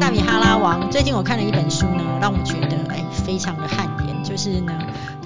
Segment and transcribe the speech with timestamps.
[0.00, 0.90] 大米哈拉王。
[0.90, 4.72] 最近我看了一本书呢，让我觉得哎非常的汗颜，就是呢，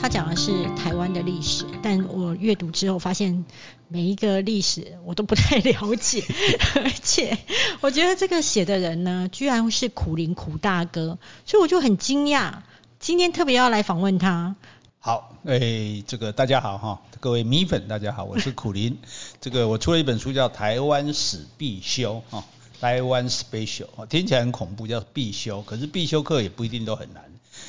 [0.00, 3.44] 他讲的是台湾的历史，但我阅读之后发现
[3.86, 6.24] 每一个历史我都不太了解，
[6.74, 7.38] 而且
[7.82, 12.54] 我觉得这个写的人呢，居然是苦林苦大哥，所以我就很惊讶，
[12.98, 14.56] 今天特别要来访问他。
[14.98, 18.98] 好，诶、这个大家好哈，各位米粉大家好，我是苦林。
[19.40, 22.42] 这个我出了一本书叫《台湾史必修》哈，
[22.80, 27.22] 台湾 Special，哦听起来很恐怖，叫必修，可是必修课也不一定都很难。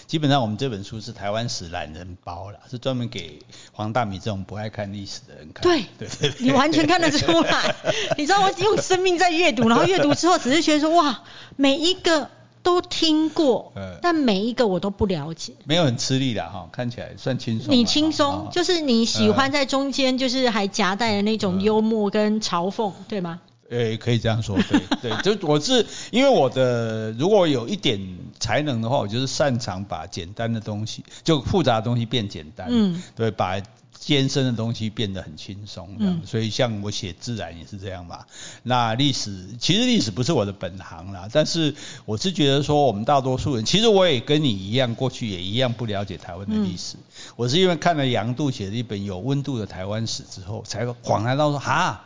[0.07, 3.39] 基本上我们这本书是台湾史懒人包啦，是专门给
[3.71, 5.63] 黄大米这种不爱看历史的人看。
[5.63, 7.75] 对对对对你完全看得出来。
[8.17, 11.23] 你知道我用生命在阅读，然后阅读之后只是觉得说哇，
[11.55, 12.29] 每一个
[12.61, 15.53] 都听过嗯，但每一个我都不了解。
[15.65, 17.73] 没有很吃力的哈，看起来算轻松。
[17.73, 23.41] 你轻松，就是你喜欢在中间，就是还夹带了那种幽默跟嘲讽，对吗？
[23.69, 27.99] 诶、可以这样说，对 对，就我是因为我的如果有一点
[28.39, 33.59] 才能的话，我就是擅长把简单的东西，就复杂的东西变简单，嗯，对，把
[33.97, 36.13] 艰深的东西变得很轻松，这样。
[36.13, 38.25] 嗯所以像我写自然也是这样嘛。
[38.61, 41.73] 那历史其实历史不是我的本行啦，但是
[42.05, 46.97] 我是觉得说我们大多数人，其实我也跟你一样，过去也一样不了解台湾的历史。
[47.35, 52.05] 我是因为看了杨度写的一本有温度的台湾史之后，才恍然到说，哈，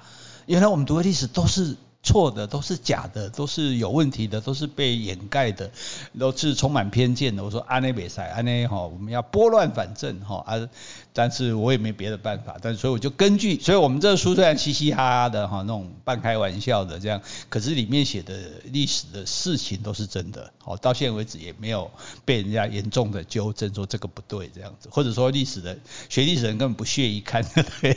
[0.50, 1.78] 原来我们读的历史都是
[2.10, 5.70] 错的，都是假的，都是有问题的，都是被掩盖的，
[6.18, 7.44] 都是充满偏见的。
[7.44, 10.68] 我说安内比赛，安内哈，我们要拨乱反正哈啊，
[11.14, 21.92] 但是我也没别的办法，但所以我就根据，所以我们这书虽然嘻嘻哈哈的哈那种半开玩笑的这样，可是里面写的历史的事情都是真的，好到现在为止也没有
[22.26, 25.78] 被人家严重的纠正说这个不对这样子，或者说历史的
[26.10, 27.46] 学历史人根本不屑一看，
[27.82, 27.96] 对，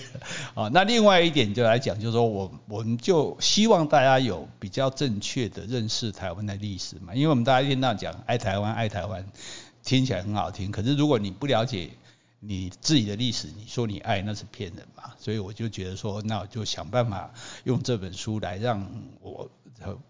[0.55, 9.24] 啊， 那另外一点就来讲，就是说我我们就希望大大家有比较正确的认识台湾的历史嘛，因为我们大家一天到讲爱台湾爱台湾，
[9.85, 11.90] 听起来很好听，可是如果你不了解
[12.41, 17.30] 你自己的历史，你说你爱那是骗人嘛，所以我就觉得说，那我就想办法
[17.62, 18.85] 用这本书来让
[19.20, 19.48] 我。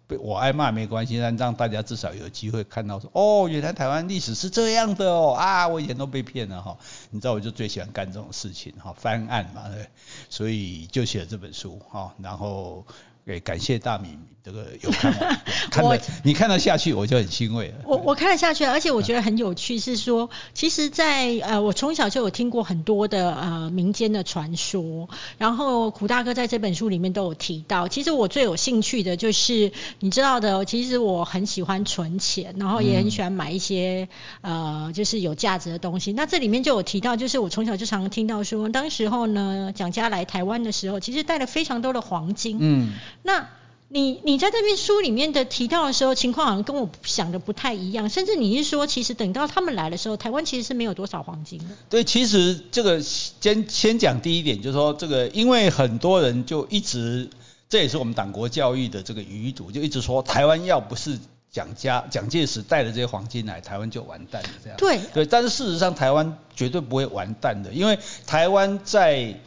[0.06, 6.76] 被我挨骂没关系，但让大家至少有机会看到说，哦，原来台湾历史是这样的哦，啊，我以前都被骗了哈。
[7.10, 9.88] 你知道我就最喜欢干这种事情哈，翻案嘛，对，
[10.28, 12.84] 所以就写了这本书哈，然后
[13.26, 15.40] 也感谢大米这个有看完，
[15.70, 17.74] 看我你看得下去，我就很欣慰了。
[17.84, 27.86] 我我看得下去，而且我觉得很有趣，是说，其实在，呃，我从小就有听过很多的呃民间的传说，然后苦大哥在这本书里面都有提到。
[27.86, 34.08] 其实我最有兴趣的就是你知道的，其实我很喜欢存钱，然后也很喜欢买一些、
[34.40, 36.12] 呃就是有价值的东西。
[36.12, 42.58] 那这里面就有提到，就是我从小就常常听到说，当时候呢，蒋家来台湾的时候，其实带了非常多的黄金。
[42.60, 42.94] 嗯。
[43.22, 43.48] 那
[43.88, 51.66] 你你在这篇书里面的提到的时候，情况好像跟我想的不太一样，甚至你是说，其实等到他们来的时候，台湾其实是没有多少黄金的。
[51.90, 57.28] 对，其实这个先先讲第一点，就是说这个，因为很多人就一直，
[57.68, 61.18] 这也是我们党国教育的这个余毒，就一直说台湾要不是
[61.50, 64.78] 蒋家蒋介石带的这些黄金来，台湾就完蛋了这样。
[64.78, 69.38] 对对，但是事实上台湾绝对不会完蛋的，因为台湾在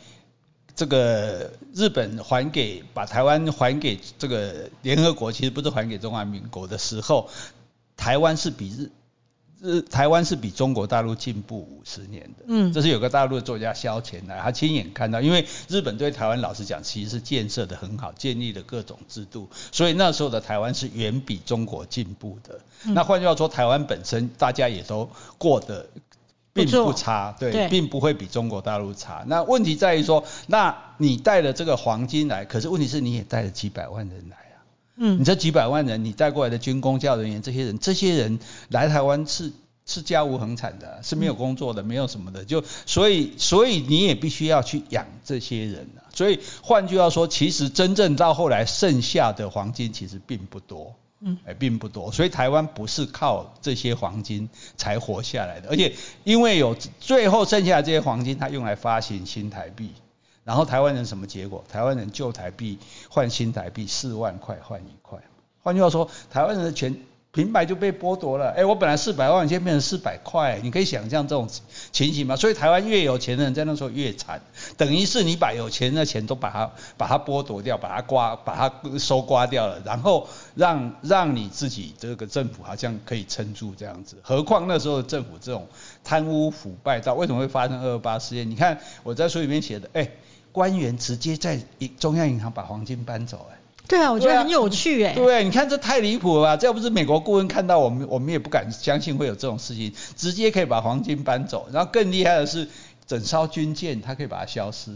[0.75, 7.29] 这个日本还给把台湾还给这个联合国，其实不是还给中华民国的时候，
[7.95, 8.91] 台湾是比日
[9.61, 12.43] 日台湾是比中国大陆进步五十年的。
[12.47, 22.59] 嗯这是有个大陆的作家萧乾来，他亲眼看到，因为日本对台湾老实讲，其实是建设的很好，建立了各种制度，所以那时候的台湾是远比中国进步的。
[22.83, 25.89] 嗯那换句话说，台湾本身大家也都过得
[26.55, 29.25] 并不差，对，对并不会比中国大陆差。
[29.27, 34.63] 那问题在于说，那你带了这个黄金来，可是问题是你也带了几百万人来啊。
[34.95, 38.39] 嗯你这几百万人，你带过来的军工教人员，这些人，这些人
[38.69, 39.51] 来台湾是
[39.85, 46.07] 是家无恒产的，是没有工作的，没有什么的，就所以所以你也必须要去养这些人啊。
[46.13, 50.95] 所以换句话说，其实真正到后来剩下的黄金其实并不多。
[51.19, 51.37] 嗯。
[51.45, 59.91] 哎，并不多，所以台湾不是靠这些黄金才活下来的，而且因为有最后剩下的这些黄金，它用来发行新台币，
[60.43, 61.63] 然后台湾人什么结果？
[61.69, 62.77] 台湾人旧台币
[63.09, 65.19] 换新台币四万块换一块，
[65.61, 66.95] 换句话说，台湾人的钱
[67.35, 68.51] 平白就被剥夺了。
[68.51, 71.49] 哎，我本来四百万，现在变成四百块，你可以想象这种
[71.91, 72.37] 情形吗？
[72.37, 74.41] 所以台湾越有钱的人在那时候越惨，
[74.77, 84.15] 等于是你把有钱人的钱都把它把它剥夺掉，把它刮把它收刮掉了，然后让让你自己这个政府好像可以撑住这样子。
[84.21, 85.67] 何况那时候政府这种
[86.05, 88.49] 贪污腐败到为什么会发生二二八事件？
[88.49, 90.09] 你看我在书里面写的，哎，
[90.53, 91.59] 官员直接在
[91.99, 93.59] 中央银行把黄金搬走，哎。
[93.87, 95.13] 对啊，我觉得很有趣哎。
[95.13, 96.57] 对，你看这太离谱了吧？
[96.57, 101.67] 这要不是美国顾问看到我们，我们也不敢相信会有这种事情，直接可以把黄金搬走。
[101.71, 102.67] 然后更厉害的是，
[103.05, 104.91] 整艘军舰它可以把它消失。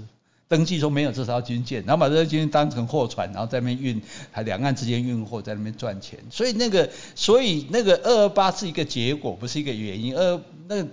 [0.48, 4.02] 登记说没有这艘军舰，然后把这艘军舰当成货船，然后在那边运，
[4.32, 6.18] 还两岸之间运货，在那边赚钱。
[6.32, 10.18] 所以那个，所以那个二二八是一个结果，不是一个原因。
[10.18, 10.84] 二那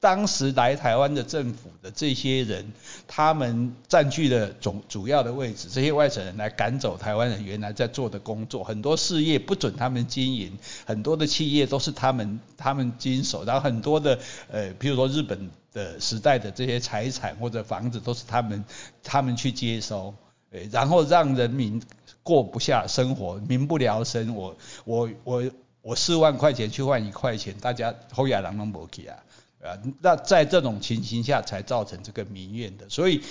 [0.00, 2.72] 当时来台湾的政府的这些人，
[3.06, 14.18] 他们占据了总主要的位置，这些外省人来赶走台湾人原来在做的工作，很多事业不准他们经营，很多的企业都是他们他们经手，然后很多的
[14.50, 15.50] 呃，比如说日本。
[15.72, 18.64] 的时代的这些财产或者房子都是他们
[19.04, 20.12] 他们去接收，
[20.50, 21.80] 诶，然后让人民
[22.24, 24.34] 过不下生活，民不聊生。
[24.34, 25.44] 我我我
[25.82, 29.16] 我四万块钱去换一块钱，大家后亚郎拢不起啊，
[29.62, 32.88] 啊，那在这种情形下才造成这个民怨的。
[32.88, 33.22] 所以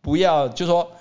[0.00, 0.92] 不要就说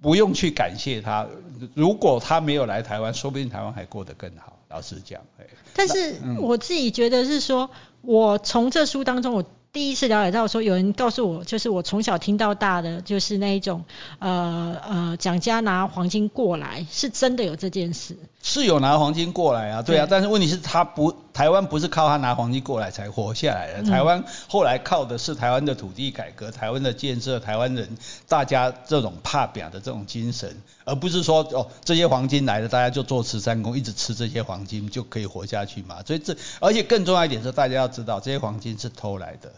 [0.00, 1.26] 不用去感谢他，
[1.74, 4.58] 如果他没有来台湾，说不定台湾还过得更好。
[4.68, 7.70] 老实讲，诶，但是我自己觉得是说，
[8.02, 9.44] 我从这书当中我。
[9.72, 13.84] 第一次了解到说，有人告诉我，就是我从小听到大的，就是那一种，
[14.20, 18.16] 呃呃，蒋家拿黄金过来，是真的有这件事。
[18.42, 36.02] 是有拿黄金过来啊，对啊，但是问题是他不，台湾不是靠他拿黄金过来才活下来的，台湾后来靠的是台湾的土地改革、台湾的建设、台湾人大家这种怕表的这种精神，而不是说哦这些黄金来了，大家就坐吃山空，一直吃这些黄金就可以活下去嘛。
[36.06, 39.52] 所以这，而且更重要一点是，大家要知道这些黄金是偷来的。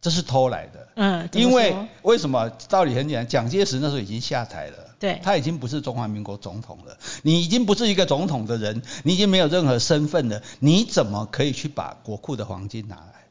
[0.00, 2.50] 这是偷来的，嗯，因为为什么？
[2.68, 6.96] 道理很简单，蒋介石那时候已经下台了，对，他已经不是中华民国总统了。
[7.22, 13.26] 你已经不是一个总统的人，你已经没有任何身份了，你怎么可以去把国库的黄金拿来？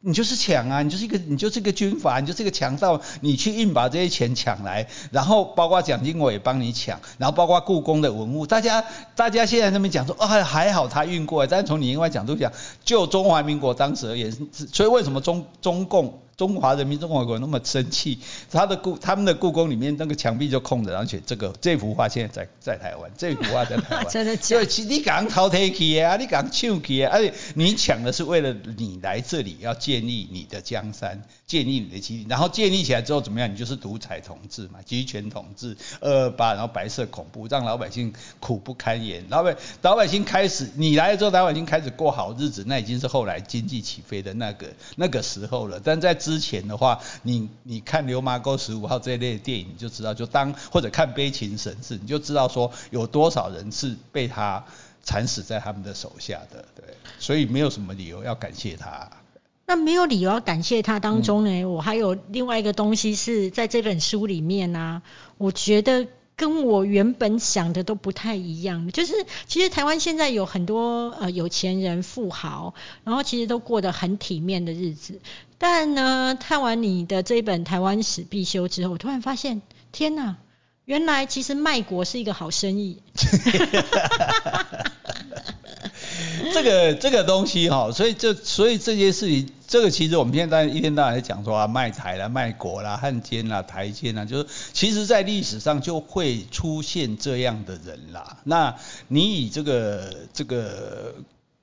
[0.00, 0.82] 你就是抢啊！
[0.82, 3.00] 你就是一个，你就是一个军阀，你就是一个强盗。
[3.22, 8.84] 你去硬把这些钱抢来，然后包括奖金我也帮你抢，然后包括故宫的文物，大家
[9.14, 12.52] 大家现在那边讲说，啊还好他运过来，但是从你另外角度讲，
[12.84, 14.30] 就中华民国当时而言，
[14.70, 16.20] 所以为什么中中共？
[16.36, 18.18] 中华人民共和国那么生气，
[18.50, 24.06] 他的故他们的故宫里面那个墙壁就空着，而且这个这幅画现在在在台湾，这幅画在台湾。
[24.12, 24.56] 真的假？
[24.62, 26.16] 对，你敢偷提去啊？
[26.16, 27.10] 你敢抢去啊？
[27.12, 33.52] 而且你抢的是为了你来这里要建立你的江山，建立你的基地，然后建立起来之后怎么样？
[33.52, 39.24] 你就是独裁统治嘛，集权统治，二二八，然后白色恐怖，让老百姓苦不堪言。
[39.28, 44.66] 老百老百姓开始你来了之后，老百姓开始过好日子，那已经是后来经济起飞的那个
[44.96, 45.78] 那个时候了。
[45.78, 54.64] 但在之前的话，你你看《流麻沟十五号》这一类的电影，你就知道，就当或者看《悲情神事》，你就知道说有多少人是被他
[55.04, 56.84] 惨死在他们的手下的，对，
[57.20, 59.08] 所以没有什么理由要感谢他。
[59.66, 65.02] 那没有理由要感谢他当中呢，我还有另外一个东西是在这本书里面呢，
[65.38, 66.06] 我觉得。
[66.38, 69.14] 跟我原本想的都不太一样，就是
[69.46, 72.74] 其实台湾现在有很多呃有钱人富豪，
[73.04, 75.18] 然后其实都过得很体面的日子。
[75.56, 80.36] 但呢，看完你的这一本《台湾史必修》之后，我突然发现，天哪，
[80.84, 83.00] 原来其实卖国是一个好生意。
[86.52, 98.38] 这个这个东西哈，所以这所以这些事情，这个其实我们现在一天到晚在讲说啊，卖台啦、卖国啦、汉奸啦、台奸啦，就是其实在历史上就会出现这样的人啦。
[98.44, 98.76] 那
[99.08, 101.14] 你以这个这个。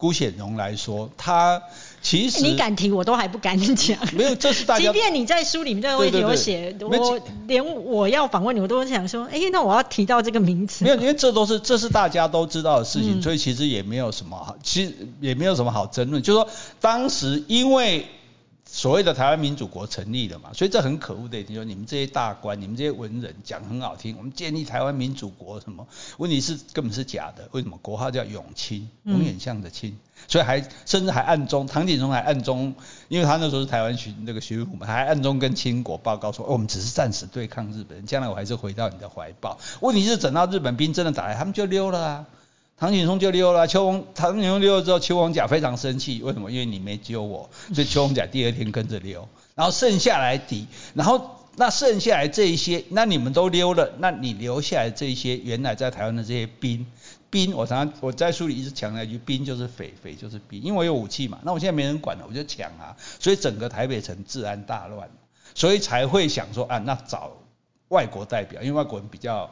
[0.04, 1.64] 辜显荣来说，他
[2.02, 3.98] 其实你敢提，我都还不敢讲。
[4.12, 4.84] 没有，这是大家。
[4.92, 10.84] 即便你在书里面这个问题有写，我连我要访问你，我都想说，哎，那我要提到这个名词。
[10.84, 16.22] 没有，因为这都是这是大家都知道的事情，所以其实也没有什么好，其实也没有什么好争论。
[16.22, 16.50] 就是说，
[16.82, 18.06] 当时因为。
[18.84, 25.88] 所谓的台湾民主国成立了嘛，所以这很可恶的一点，就是你们这些大官，你们这些文人讲很好听，我们建立台湾民主国什么？
[26.18, 27.48] 问题是根本是假的。
[27.54, 29.98] 为什么国号叫永清，永远向着清，
[30.28, 32.76] 所以还甚至还暗中，唐景崧还暗中，
[33.08, 39.58] 因为他那时候是台湾巡那个巡抚嘛，还暗中跟清国报告说，我们只是暂时对抗日本人，将来我还是回到你的怀抱。
[39.80, 42.26] 问题是等到日本兵真的打来，他们就溜了啊。
[42.84, 46.52] 唐景崧就溜了，邱王唐景崧溜了之后，邱王甲非常生气，为什么？
[46.52, 49.26] 因为你没救我， 所以邱王甲第二天跟着溜，
[49.56, 56.86] 然后剩下来抵，然后那剩下来这一些，那你们都溜了，那你留下来这一些原来在台湾的这些兵
[57.30, 65.10] 兵，我常常我在书里一直强调一句，兵就是匪，匪就是兵，因为我有武器嘛，那我现在没人管了，我就抢啊，所以整个台北城治安大乱，
[65.56, 67.32] 所以才会想说啊，那找
[67.88, 69.50] 外国代表，因为外国人比较。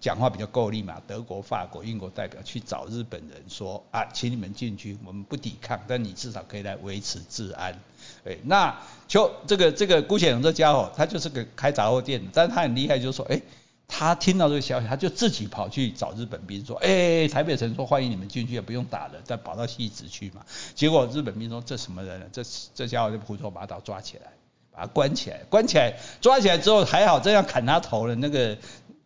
[0.00, 7.78] 讲话比较够力嘛，德国、法国、英国代表去找日本人说啊，请你们进去，我们不抵抗，但你至少可以来维持治安。
[8.24, 8.74] 哎，那
[9.06, 13.40] 就这个这个辜显荣这家伙，他就是个开杂货店的，但他很厉害，就是说，哎，
[13.86, 22.28] 他听到这个消息，他就自己跑去找日本兵说：“哎，台北城说欢迎你们进去，不用打了，再跑到戏子去嘛。”结果日本兵说：“这什么人？
[22.32, 22.42] 这
[22.74, 24.32] 这家伙就胡说八道，抓起来，
[24.70, 28.14] 把他关起来，关起来，抓起来之后还好，这样砍他头了。
[28.14, 28.56] 那个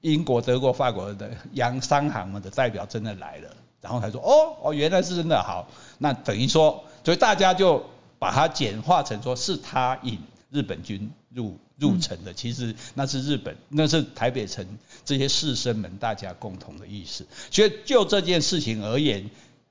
[0.05, 5.69] 英国、德国、法国的洋商行们的代表真的来了，然后他说：哦哦，原来是真的好，
[5.99, 7.85] 那等于说，所以大家就
[8.19, 10.19] 把它简化成说是他引
[10.51, 14.65] 日本军入。”入城的，其实那是日本，那是台北城
[15.05, 17.27] 这些士绅们大家共同的意思。
[17.51, 19.29] 所以就这件事情而言，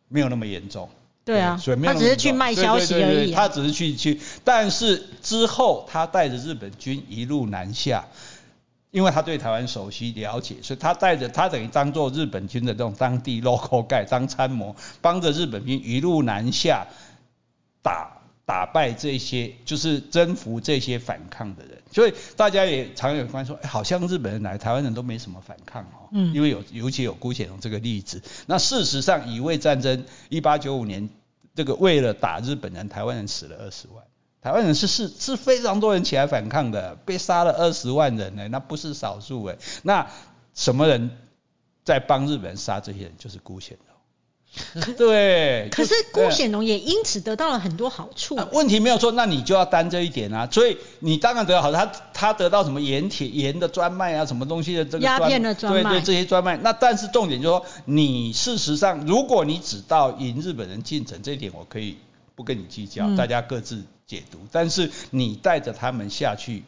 [0.10, 0.90] 没有那么严重。
[1.24, 3.32] 对啊，所以他只是去卖消息而已。
[3.32, 8.06] 他只是去去，但是之后他带着日本军一路南下，
[8.94, 16.88] 因为他对台湾熟悉了解，所以他带着他等于当做日本军的这种当地 local guy 当参谋，帮着日本兵一路南下
[17.82, 18.20] 打。
[18.46, 28.22] 打败这些就是征服这些反抗的人，所以大家也常有关说，哎，好像日本人来台湾人都没什么反抗哦，嗯，因为有尤其有辜显荣这个例子。
[28.46, 31.10] 那事实上，乙未战争一八九五年，
[31.56, 34.04] 这个为了打日本人，台湾人死了二十万，
[34.44, 39.56] 台湾人是是是非常多人起来反抗的，被杀了二十万人呢，那不是少数哎。
[39.84, 40.08] 那
[40.54, 41.12] 什么人
[41.86, 43.14] 在帮日本人杀这些人？
[43.18, 43.88] 就是辜显荣。
[44.98, 48.38] 对，可是辜显荣也因此得到了很多好处。
[48.52, 50.48] 问题没有错，那你就要担这一点啊。
[50.52, 56.58] 所以你当然得到好，他他得到什么盐铁盐的专卖啊，什么东西的这个鸦片的专卖，对对，这些专卖。
[56.58, 61.98] 那但是重点就是说，你事实上，如果你只到引日本人进城，这一点我可以
[62.36, 64.40] 不跟你计较，大家各自解读。
[64.52, 66.64] 但是你带着他们下去，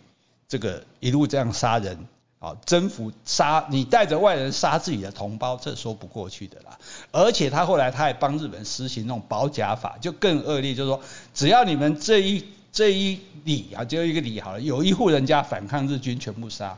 [0.48, 2.08] 这个一路这样杀人。
[2.38, 6.78] 啊，征服杀你带着外人杀自己的同胞，这说不过去的啦。
[7.12, 11.02] 而且他后来他还帮日本实行那种保甲法，就更恶劣，就是说
[11.34, 16.78] 只要你们这一这一里啊，就一个里好了，有一户人家反抗日军，全部杀。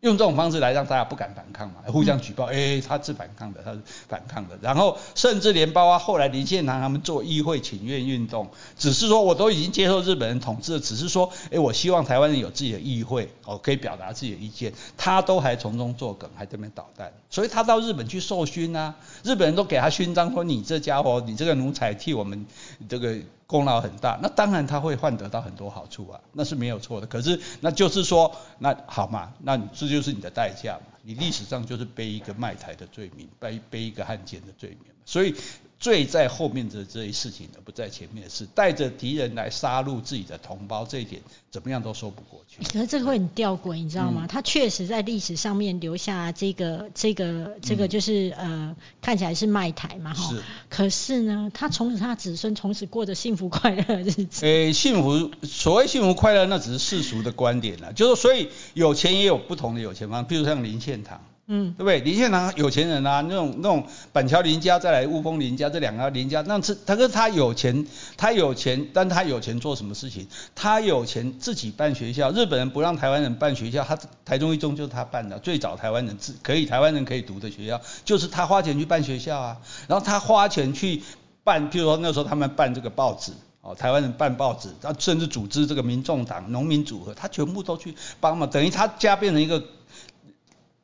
[0.00, 22.46] 用这种方式来让大家不敢反抗嘛，互相举报，哎，他是反抗的，他是反抗的，然后甚至连包括后来林献堂他们做议会请愿运动，只是说我都已经接受日本人统治了，只是说，哎，我希望台湾人有自己的议会，哦，可以表达自己的意见，他都还从中作梗，还这边捣蛋，所以他到日本去受勋啊，日本人都给他勋章，说你这家伙，你这个奴才替我们
[22.88, 23.18] 这个。
[23.50, 27.06] 功劳很大，那当然他会换得到很多好处啊，那是没有错的。
[27.08, 28.30] 可是那就是说，
[28.60, 35.34] 那好嘛，那这就是你的代价嘛，你历史上就是背一个卖台的罪名，背背一个汉奸的罪名，所以。
[35.80, 38.46] 罪在后面的这一事情，而不在前面的事。
[38.54, 42.62] 带着敌人来杀戮自己的同胞，这一点怎么样都说不过去。
[42.62, 44.26] 可是这个会很吊诡，你知道吗？
[44.28, 50.30] 他确实在历史上面留下这个、这个、这个，就是呃，看起来是卖台嘛，哈。
[50.30, 50.42] 是。
[50.68, 54.44] 可是呢，他从此他子孙从此过着幸福快乐的日子。
[54.44, 57.94] 诶，幸福，所谓幸福快乐，那只是世俗的观点了。
[57.94, 61.22] 就是所以有钱也有不同的有钱方，比如像林献堂。
[61.52, 61.98] 嗯，对不对？
[61.98, 67.84] 林献堂有钱人啊，那种那种板桥林家再来雾峰林家这两个林家，那是他跟他有钱，
[68.16, 70.28] 他有钱，但他有钱做什么事情？
[70.54, 79.56] 他有钱自己办学校，日本人不让台湾人办学校，他台中一中就是他办的，最早台湾人自可以台湾人可以读的学校，就是他花钱去办学校啊。
[79.88, 81.02] 然后他花钱去
[81.42, 89.60] 办，譬如说那时候他们办这个报纸，哦，台湾人办报纸，他甚至组织这个民众党、农民组合，他全部都去帮忙，等于他家变成一个。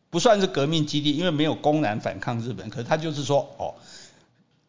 [0.08, 3.74] 不算是革命基地，因为没有公然反抗日本，可是他就是说，哦，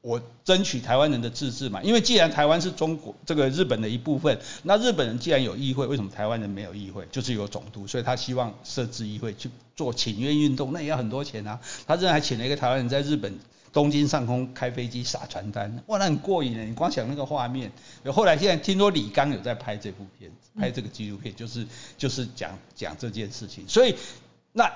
[0.01, 1.81] 我争取台湾人的自治嘛。
[1.83, 7.07] 因为既然台湾是中国这个日本的一部分，那日本人既然有议会，为什么台湾人没有议会？
[7.11, 11.59] 就是有总督，所以他希望设置议会去做请愿运动，那也要很多钱啊。
[11.85, 13.37] 他这还请了一个台湾人在日本
[13.71, 16.63] 东京上空开飞机撒传单，哇，那很过瘾的。
[16.63, 17.71] 你光想那个画面。
[18.11, 21.65] 后来现在听说李刚有在拍这部片，拍这个纪录片，就是
[21.97, 23.63] 就是讲讲这件事情。
[23.67, 23.95] 所以
[24.51, 24.69] 那。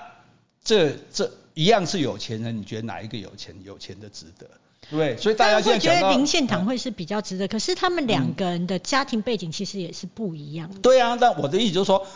[0.64, 4.46] 这这一样是有钱人，你觉得哪一个有钱有钱的值得，
[4.88, 5.16] 对不对？
[5.16, 10.70] 所以大家现在觉得林献堂会是比较值得，可是他们两个人的家庭背景其实也是不一样。
[10.80, 12.06] 对啊，但我的意思就是说，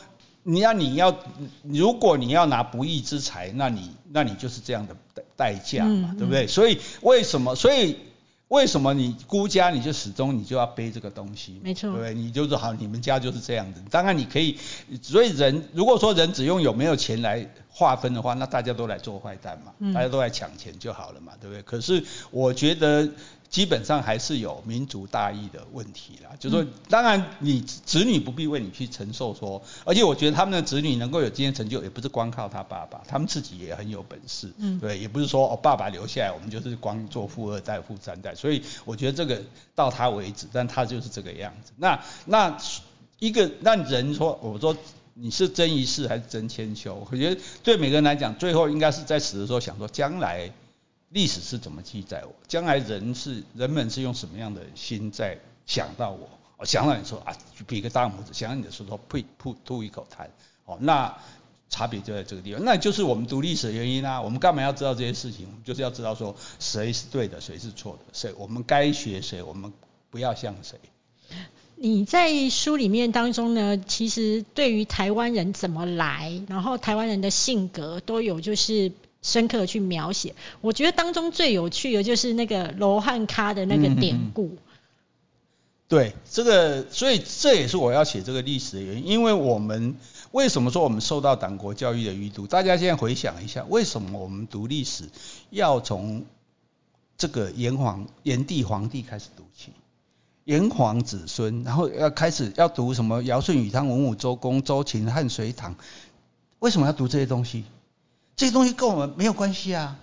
[0.43, 1.19] 你要你要
[1.63, 4.97] 如果你要拿不义之财，那你那你就是这样的
[5.37, 6.47] 代价嘛，对不对？
[6.47, 7.55] 所以为什么？
[7.55, 7.97] 所以。
[8.49, 11.61] 为什么你孤家你就始终你就要背这个东西？
[11.65, 12.15] 没错，对不对？
[12.15, 13.83] 你就是好，你们家就是这样子。
[13.91, 14.57] 当然你可以，
[15.03, 17.45] 所以人如果说人只用有没有钱来
[17.77, 21.63] 划分的话，那大家都来做坏蛋嘛，大家都来抢钱就好了嘛，对不对？
[21.63, 23.07] 可是我觉得。
[23.49, 39.41] 基本上还是有民族大义的问题啦，就说当然你子女不必为你去承受说，而且我觉得他们的子女能够有今天成就，也不是光靠他爸爸，他们自己也很有本事，嗯，对，也不是说哦爸爸留下来我们就是光做富二代、富三代，所以我觉得这个
[39.77, 41.71] 到他为止，但他就是这个样子。
[41.77, 42.59] 那那
[43.21, 44.77] 一个让人说，我说
[45.19, 47.07] 你是真一世还是真千秋？
[47.11, 50.53] 我觉得对每个人来讲，最后应该是在死的时候想说，将来
[51.09, 52.35] 历史是怎么记载我？
[52.47, 56.29] 将来人是人们是用什么样的心在想到我？
[56.59, 57.35] 我想到你说啊，
[57.67, 60.27] 比个大拇指，想到你的时候呸吐吐一口痰，
[60.67, 61.17] 哦，那
[61.71, 62.63] 差别就在这个地方。
[62.65, 64.21] 那就是我们读历史的原因啊。
[64.21, 65.49] 我们干嘛要知道这些事情？
[65.65, 69.73] 就是要知道说谁是对的，谁是错的，谁我们该学谁，我们
[70.11, 70.79] 不要像谁。
[71.79, 78.91] 你在书里面当中呢，其实对于台湾人怎么来，然后台湾人的性格都有就是
[79.21, 80.35] 深刻去描写。
[80.63, 84.57] 我觉得当中最有趣的就是那个罗汉咖的那个典故。
[85.87, 89.95] 对，这个所以这也是我要写这个历史的原因，因为我们
[90.33, 92.47] 为什么说我们受到党国教育的余毒？
[92.47, 95.05] 大家现在回想一下，为什么我们读历史
[95.51, 96.25] 要从
[97.19, 99.71] 这个炎黄炎帝皇帝开始读起？
[100.47, 105.75] 炎黄子孙，然后要开始要读什么尧舜禹汤文武周公周秦汉隋唐，
[106.61, 107.65] 为什么要读这些东西？
[108.37, 109.99] 这些东西跟我们没有关系啊。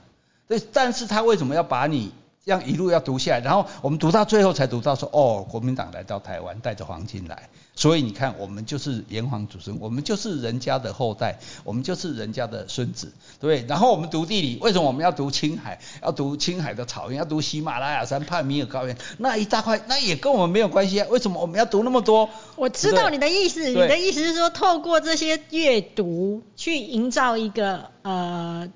[0.49, 2.11] 对，但是他为什么要把你？
[2.45, 15.79] 这样一路要读下来，然后我们读到最后才读到说，哦，国民党来到台湾，带着黄金来，所以你看，我们就是炎黄子孙，我们就是人家的后代，我们就是人家的孙子，对然后我们读地理，为什么我们要读青海？
[16.01, 21.07] 要读青海的草原，要读喜马拉雅山、帕米尔高原，那一大块，那也跟我们没有关系啊？
[21.09, 22.29] 为什么我们要读那么多？
[22.55, 28.71] 我知道你的意思，你的意思是说，透过这些阅读，去营造一个呃。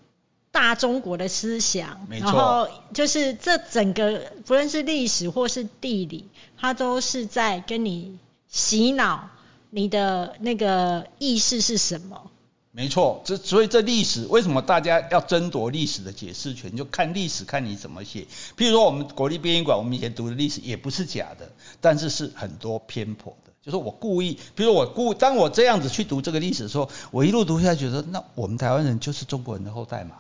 [0.50, 6.26] 大中国的思想，然后就是这整个不论是历史或是地理，
[6.60, 8.18] 它都是在跟你
[8.50, 9.30] 洗脑
[9.70, 12.32] 你的那个意识是什么？
[12.72, 16.78] 没错，这所以这历史为什么大家要争夺历史的解释权？
[16.78, 18.28] 就看历史看你怎么写。
[18.56, 21.52] 譬如说我们国立编译馆，我们以前读的历史也不是假的，
[21.82, 23.52] 但是是很多偏颇的。
[23.64, 30.18] 就是我故意，比如我故当我这样子去读这个历史的时候，我一路读下去觉得，那我们台湾人就是中国人的后代嘛。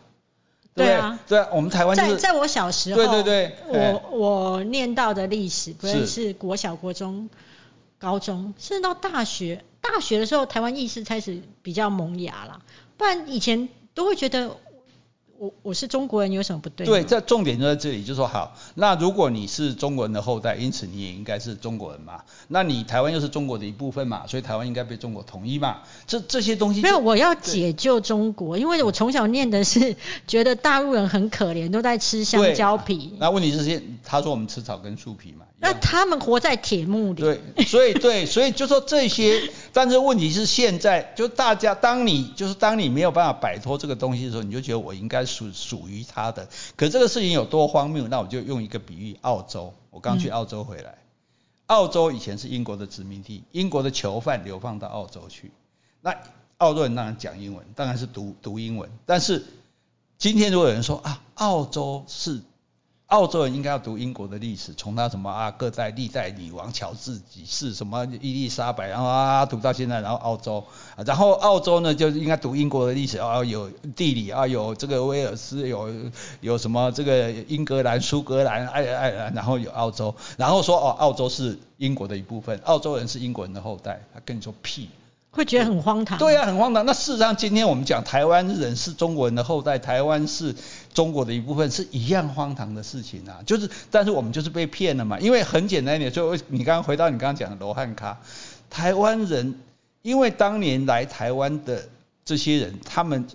[0.73, 7.29] 对啊，对啊，我们台湾在在我小时候，对对对，我我念到的历史，不论是国小、国中、
[7.97, 12.61] 高中，甚至到大学，大学的时候，台湾意识开始比较萌芽了，
[12.97, 14.57] 不然以前都会觉得。
[15.39, 16.85] 我我是中国人，有什么不对？
[16.85, 22.23] 对，这重点就在这里，就说好，那如果你是中国人的后代，因此你也应该是中国人嘛？
[22.47, 24.25] 那你台湾又是中国的一部分嘛？
[24.25, 25.77] 所以台湾应该被中国统一嘛？
[26.07, 29.95] 这这些东西没有，我要解救中国，因为我从小念的是
[30.25, 33.13] 觉得大陆人很可怜，都在吃香蕉皮。
[33.19, 35.45] 那问题是现他说我们吃草根树皮嘛？
[35.59, 37.21] 那他们活在铁幕里。
[37.21, 39.39] 对，所以对，所以就说这些，
[39.71, 45.26] 但是问题是现在就大家，当你就是当你没有办法摆脱这个东西的时候，你就觉得我应该。
[45.27, 48.07] 属属于他的，可这个事情有多荒谬？
[48.07, 49.71] 那我就用一个比喻，澳洲。
[49.91, 50.97] 我刚去澳洲回来，
[51.67, 55.51] 澳洲以前是英国的殖民地，英国的囚犯流放到澳洲去。
[56.01, 56.15] 那
[56.57, 58.89] 澳洲人当然讲英文，当然是读读英文。
[59.05, 59.45] 但是
[60.17, 62.41] 今天如果有人说啊，澳洲是。
[63.07, 70.61] 澳洲人应该要读英国的历史，从他什么啊各代历代女王乔治几世，什么伊丽莎白，然后啊读到现在，然后澳洲，
[71.05, 75.89] 然后澳洲呢就应该读英国的历史啊，有地理啊，有这个威尔斯，有
[76.41, 84.89] 有什么这个英格兰、苏格兰、爱爱尔兰，然后有澳洲，然后说哦澳洲是英国的一部分，澳洲人是英国人的后代，他跟你说屁。
[85.29, 86.17] 会觉得很荒唐。
[86.17, 86.85] 对啊，很荒唐。
[86.85, 90.55] 那事实上，今天我们讲台湾人是中国人的后代，台湾是
[90.93, 93.41] 中国的一部分，是一样荒唐的事情啊。
[93.45, 95.19] 就是，但是我们就是被骗了嘛。
[95.19, 98.19] 因为很简单一点，就你刚刚回到你刚刚讲的罗汉卡，
[98.69, 99.59] 台湾人
[100.01, 101.87] 因为当年来台湾的
[102.25, 103.27] 这些人，他们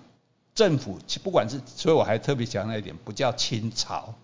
[0.54, 4.14] 政府不管是，所以我还特别强调一点，不叫清朝，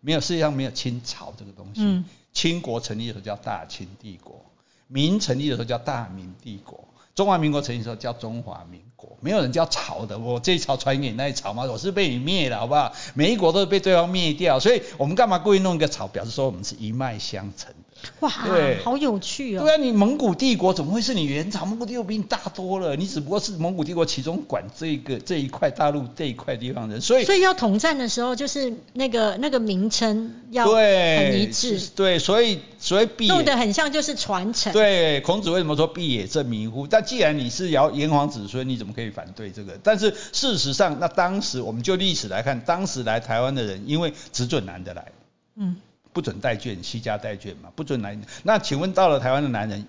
[0.00, 1.82] 没有世界上没有清朝这个东西。
[1.82, 2.04] 嗯。
[2.32, 4.44] 清国成立的时候叫大清帝国，
[4.86, 6.86] 明成立的时候叫大明帝国。
[7.18, 10.18] 中华民国成立时候叫中华民国，没有人叫朝的。
[10.18, 12.92] 我这一朝传给你那一朝嘛，我是被你灭了，好不好？
[13.14, 17.74] 每一国都是被对方灭掉，所以我们干嘛故意弄一个朝，表示说我们是一脉相承的。
[18.20, 19.64] 哇，对，好有趣哦。
[19.64, 21.64] 对啊，你蒙古帝国怎么会是你元朝？
[21.64, 31.80] 蒙古帝国比你大多了，你只不过是蒙古帝国其中管这个这一块大陆这一块地方人，所以所以要统战的时候，就是那个那个名称要很一致。
[31.96, 34.72] 对，所以所以毕弄得很像就是传承。
[34.72, 36.86] 对，孔子为什么说必也正名乎？
[36.86, 39.78] 但既然你是尧炎黄子孙，你怎么可以反对这个？
[39.82, 45.12] 但是事实上，那当时我们就历史来看，当时来台湾的人，因为只准男的来。
[45.56, 45.76] 嗯。
[46.10, 48.18] 不准带眷，西家带眷嘛，不准来。
[48.42, 49.86] 那请问到了台湾的男人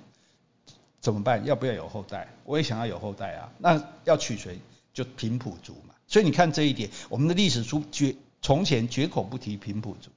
[0.99, 1.43] 怎么办？
[1.45, 2.27] 要不要有后代？
[2.43, 3.49] 我也想要有后代啊。
[3.57, 4.59] 那要娶谁？
[4.93, 5.95] 就平埔族嘛。
[6.07, 10.11] 所以你看这一点，我们的历史书绝从前绝口不提平埔族。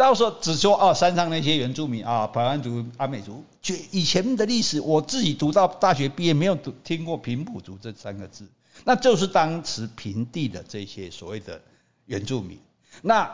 [0.00, 8.48] 到时候只说哦，山上那些原住民啊，排湾族、阿美族，就以前的历史，我自己读到大学毕业没有读听过平埔族这三个字，
[8.86, 11.60] 那就是当时平地的这些所谓的
[12.06, 12.58] 原住民。
[13.02, 13.30] 那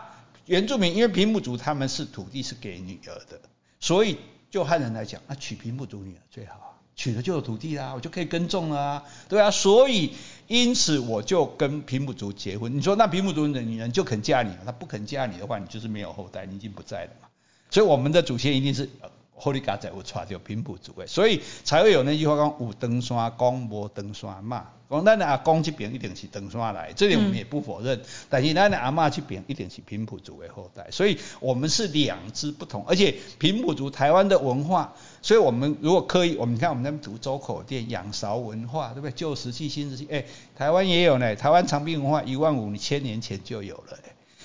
[0.47, 3.41] 原住民因为平埔族他们是土地是给女儿的，
[3.79, 4.19] 所以
[4.51, 10.13] 就汉人来讲，那娶平埔族女儿最好，娶了就有土地啦，我就可以耕种了啊，对啊，所以
[10.49, 12.75] 因此我就跟平埔族结婚。
[12.75, 14.59] 你说那平埔族的女人就肯嫁你吗？
[14.65, 17.29] 她不肯嫁你的话，你就是没有后代，你已经不在了嘛。
[17.71, 18.89] 所以我们的祖先一定是。
[19.37, 24.67] 后里家在有带着平埔族诶，所以才会有那句话讲有登山讲无登山嘛。
[24.89, 28.01] 讲咱的阿公这边一定是登山来，这点我们也不否认。
[28.31, 32.85] 但是咱的阿嬷这边一定是平埔族的后代，所以我们是两支不同。
[32.87, 39.11] 而且平埔族台湾的文化，所以我们如果刻意，我们看我们那边读周口店仰韶文化，对不对？
[39.11, 40.25] 旧石器、新石器，哎，
[40.57, 41.35] 台湾也有呢。
[41.35, 43.99] 台湾长滨文化一万五千年前就有了。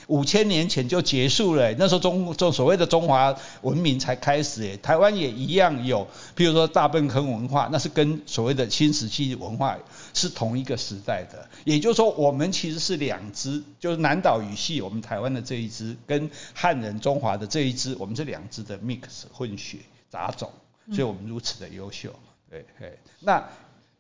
[0.08, 9.78] 五千年前就结束了，那时候中中所谓的中华文明才开始诶，台湾也一样有，譬如说大粪坑文化，那是跟所谓的新石器文化
[10.14, 19.78] 是同一个时代的，也就是说我们其实是两支，就是南岛语系我们台湾的这一支，跟汉人中华的这一支，我们是两支的 mix 混血
[20.10, 20.52] 杂种，
[20.88, 22.14] 所以我们如此的优秀，
[22.50, 23.44] 对对，那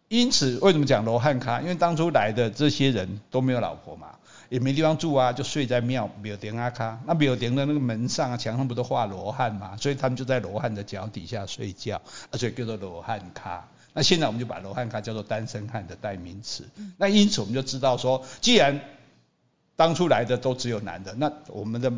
[0.09, 1.61] 因此为什么讲罗汉咖？
[1.61, 4.07] 因为当初来的这些人都没有老婆嘛。
[4.51, 6.99] 也没地方住啊，就睡在庙庙顶阿卡。
[7.07, 9.77] 那庙顶的那个门上啊、墙上不都画罗汉嘛？
[9.77, 12.01] 所以他们就在罗汉的脚底下睡觉，
[12.33, 13.65] 所以叫做罗汉咖。
[13.93, 16.67] 那现在我们就把罗汉咖叫做单身汉的代名词。
[16.97, 18.81] 那因此我们就知道说，既然
[19.77, 21.93] 当初来的都只有男的，那我们的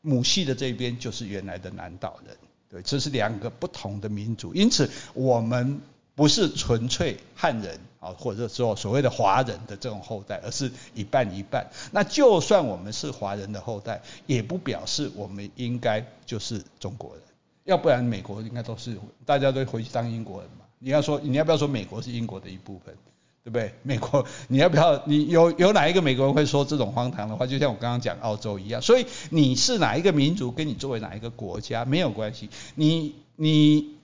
[0.00, 2.36] 母系的这边就是原来的南岛人。
[2.70, 4.54] 对，这是两个不同的民族。
[4.54, 5.80] 因此我们。
[6.20, 11.66] 不是纯粹汉人啊，或者说所谓的华人的这种后代，而是一半一半。
[11.92, 17.22] 那就算我们是华人的后代，也不表示我们应该就是中国人。
[17.64, 20.66] 要不然美国应该都是大家都回去当英国人嘛？
[20.78, 22.94] 你要说你要不要说美国是英国的一部分，
[23.42, 23.72] 对不对？
[23.82, 25.02] 美国你要不要？
[25.06, 27.46] 你有有哪一个美国人会说这种荒唐的话？
[27.46, 28.82] 就像我刚刚讲澳洲一样。
[28.82, 32.50] 所以你是哪一个民族，跟你作为哪一个国家没有关系。
[32.74, 33.98] 你你。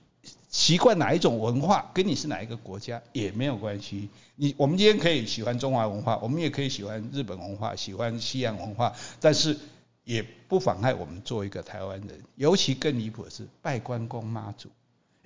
[0.57, 4.09] 习惯哪一种文化，跟你是哪一个国家也没有关系。
[4.35, 9.55] 你我们今天可以喜欢中华文化，我们也可以喜欢日本文化，喜欢西洋文化，但是
[10.03, 12.23] 也不妨碍我们做一个台湾人。
[12.37, 14.69] 尤其更离谱的是拜关公妈祖，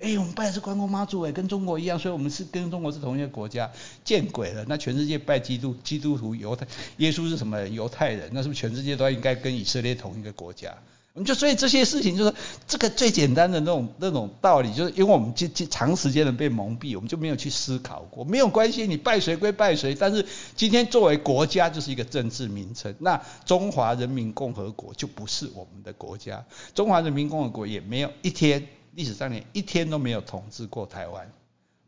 [0.00, 3.70] 哎，我们拜的是关公妈祖，哎，跟中国一样，所以我们是跟中国是同一个国家。
[4.04, 4.66] 见鬼了！
[4.68, 6.66] 那全世界拜基督，基督徒犹太，
[6.98, 8.28] 耶稣是什么犹太人？
[8.34, 10.76] 那是不是全世界都应该跟以色列同一个国家？
[11.14, 12.32] 我们就所以这些事情就是
[12.66, 18.24] 这个最简单的那种那种道理，就是因为我们经经长时间的被蒙蔽，我们就没有去思考过。
[18.24, 20.24] 没有关系，你拜谁归拜谁，但是
[20.56, 26.42] 今天作为国家就是一个政治名称，那中华人民共和国就不是我们的国家。
[26.74, 31.30] 中华人民共和国也没有一天历史上面一天都没有统治过台湾。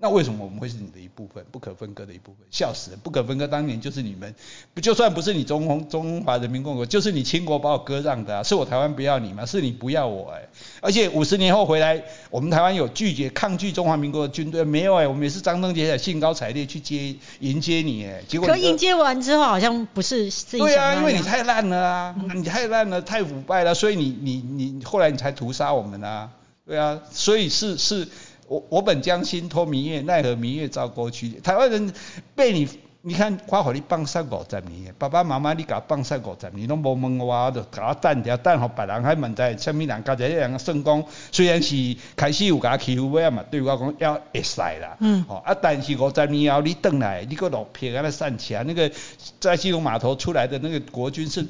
[0.04, 2.46] 那为什么我们会是你的一部分，不可分割的一部分？
[2.50, 2.96] 笑死了！
[3.02, 4.34] 不可分割，当年就是你们，
[4.74, 9.46] 不就算不是你中中中华人民共和国，就是你清国把我割让的，是我台湾不要你吗？
[9.46, 10.42] 是你不要我哎！
[10.82, 15.08] 而且五十年后回来，我们台湾有拒绝抗拒中华民国的军队没有哎？
[15.08, 18.22] 我们也是张灯结彩、兴高采烈去接迎接你哎！
[18.28, 26.28] 结果可迎接完之后好像不是自己对啊，因为你太烂了啊，你太烂了，太腐败了，所以你你你后来你才屠杀我们啊，
[26.66, 28.06] 对啊，所以是是。
[28.46, 31.28] 我我本将心托明月，奈何明月照沟渠。
[31.40, 31.92] 台湾人
[32.34, 32.68] 被你，
[33.02, 44.96] 你看花火你放三五十年，爸爸妈妈你甲放三五十年，拢无问我，就甲等掉等候别人还问在什么人家在两个算讲，虽然是开始有甲欺负尾啊嘛，对我讲要会使啦。
[45.00, 45.24] 嗯。
[45.28, 48.90] 哦啊，但是五十年后你转来，你个老片啊那散起来，那个
[49.40, 51.46] 在基隆码头出来的那个国军是。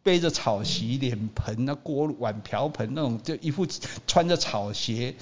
[0.00, 3.66] 背着草席、脸盆、那锅碗瓢盆那种，就一副
[4.06, 5.14] 穿着草鞋、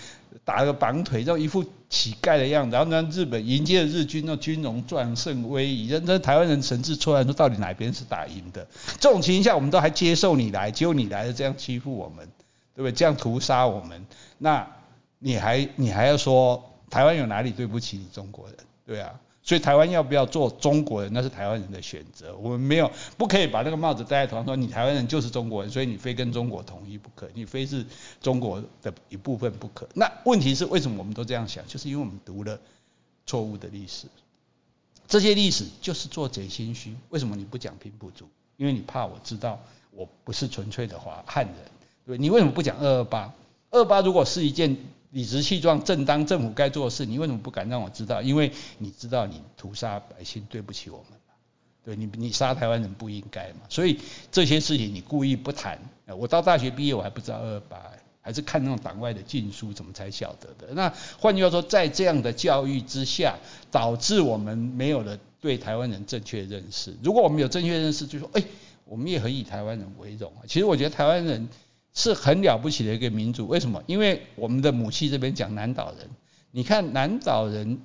[0.44, 2.77] 打个绑腿，就一副乞丐的样子。
[2.77, 8.66] 然后呢，日本迎接日军，那军容壮盛威仪，那那台湾人神志出来说，到底哪边是打赢的？
[9.01, 12.27] 这种情况下，我们都还接受你来，结果你来了这样欺负我们，
[12.75, 12.92] 对不对？
[12.92, 14.07] 这样屠杀我们，
[14.38, 14.66] 那
[15.18, 18.57] 你还你还要说台湾有哪里对不起你中国人？
[18.87, 19.12] 对啊。
[19.47, 22.37] 所以台湾要不要做中国人，那是台湾人的选择。
[22.37, 27.87] 我们没有不可以把那个帽子戴在头上，说你台湾人就是中国人，所以你非跟中国统一不可，你非是
[28.21, 29.89] 中国的一部分不可。
[29.95, 31.65] 那问题是为什么我们都这样想？
[31.69, 32.59] 就是因为我们读了
[33.25, 34.09] 错误的历史。
[35.07, 36.97] 这些历史就是做贼心虚。
[37.11, 38.29] 为什么你不讲平埔族？
[38.57, 39.61] 因为你怕我知道
[39.93, 41.55] 我不是纯粹的华汉人，
[42.05, 43.33] 对你为什么不讲二二八？
[43.71, 44.77] 二八如果是一件。
[45.17, 48.21] 理直气壮、正当政府该做的事，你为什么不敢让我知道？
[48.21, 51.19] 因为你知道你屠杀百姓，对不起我们
[51.83, 53.99] 对你你杀台湾人不应该嘛，所以
[54.31, 55.81] 这些事情你故意不谈，
[56.19, 57.81] 我到大学毕业我还不知道二二八。
[58.21, 60.75] 还是看那种党外的禁书，怎么才晓得的？
[60.75, 63.39] 那换句话说，在这样的教育之下，
[63.71, 66.93] 导致我们没有了对台湾人正确认识。
[67.05, 68.43] 如果我们有正确认识，就说，哎，
[68.85, 70.43] 我们也很以台湾人为荣啊。
[70.49, 71.49] 其实我觉得台湾人
[71.97, 73.49] 是很了不起的一个民族。
[73.49, 73.83] 为什么？
[73.87, 76.09] 因为我们的母系这边讲南岛人，
[76.53, 77.81] 你看南岛人，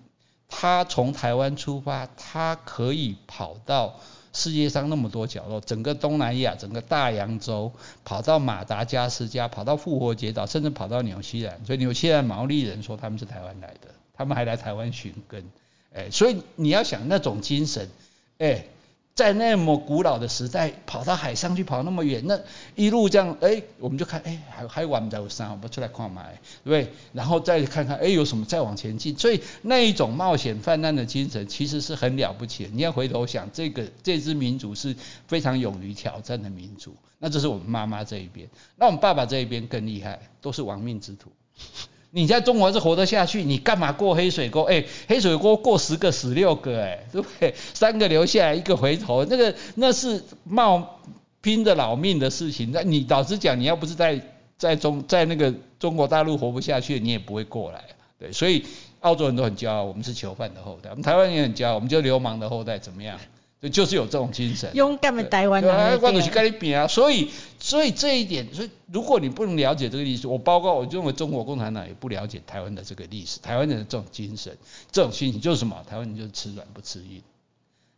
[0.48, 4.00] 他从台湾出发，他可以跑到。
[4.34, 7.70] 世界上那么多角落，整个东南亚，整个大洋洲，
[8.06, 11.66] 跑到马达加斯加，跑到复活节岛，甚至跑到纽西兰。
[11.66, 15.44] 所以纽西兰毛利人说他们是台湾来的，他们还来台湾寻根。
[15.94, 17.90] 哎，所以你要想那种精神，
[18.38, 18.64] 哎。
[19.14, 22.40] 在那么古老的时代，跑到海上去跑那么远，那
[22.76, 26.24] 一路这样，哎，我们就看，哎，还还玩不在山，我们出来看嘛，
[26.64, 26.94] 对不对？
[27.12, 29.18] 然后再看看，哎，有什么再往前进。
[29.18, 32.70] 所以那一种冒险泛滥的精神，其实是很了不起。
[32.74, 34.96] 你要回头想，这个这支民族是
[35.28, 36.96] 非常勇于挑战的民族。
[37.20, 41.32] 那这是我们妈妈这一边，那我们爸爸这一边更厉害，都是亡命之徒。
[42.14, 44.64] 你在中国是活得下去，你干嘛过黑水沟？
[44.64, 47.54] 哎，黑水沟过十个死六个，哎，对 不对？
[47.74, 51.00] 三个留下来，一个回头，那个那是冒
[51.42, 52.70] 拼着老命的事情。
[52.74, 54.22] 那你老实讲，你要不是在
[54.58, 57.82] 在中在那个中国大陆活不下去，你也不会过来。
[58.20, 58.64] 对，所以
[59.00, 63.18] 澳洲人都很骄傲，我们是囚犯的后代；我们台湾也很骄傲，我们就是流氓的后代，怎么样？
[63.62, 66.00] 就就是有这种精神，勇敢的台湾人。
[66.00, 66.88] 对，我就是跟你比啊。
[66.88, 74.58] 所以，所以这一点，所以如果你不能了解这个历史，我包括我认为中国共产党也不了解台湾的这个历史，台湾人的这种精神，
[74.92, 75.78] 这种心情就是什么？
[75.88, 77.22] 台湾人就是吃软不吃硬。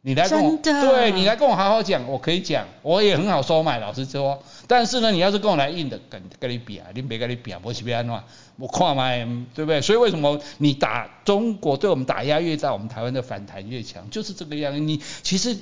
[0.05, 4.43] 你来跟我，对你来跟我好好讲，我可以讲，我也很好收买，老实说。
[4.67, 8.21] 但是呢，你要是跟我来硬的，跟跟你比啊，你别跟你比啊，我是别安话，
[8.57, 9.09] 我看嘛，
[9.55, 9.79] 对不对？
[9.79, 14.85] 所以为什么你打中国对我们打压越大，我们台湾的反弹越强，就是这个样。
[14.85, 15.55] 你其实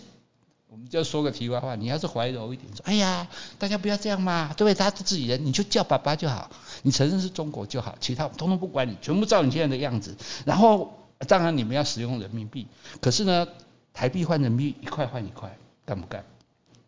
[0.70, 3.28] 我们就说个题外话，你要是怀柔一点，说哎呀，
[3.60, 4.74] 大家不要这样嘛，对不对？
[4.74, 6.50] 他是自己人，你就叫爸爸就好，
[6.82, 10.18] 你承认是中国就好，其他我通通不管你，全部照你现在的样子。
[10.46, 12.66] 然后当然你们要使用人民币，
[13.00, 13.48] 可是呢？
[13.94, 16.24] 台币换人民币一块换一块，干不干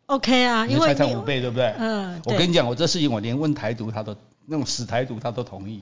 [0.06, 1.74] ？OK 啊，因为财产五倍，对不对？
[1.78, 5.82] 嗯，我跟你讲，我这事情我连问台独，他都那种死台独，他都同意。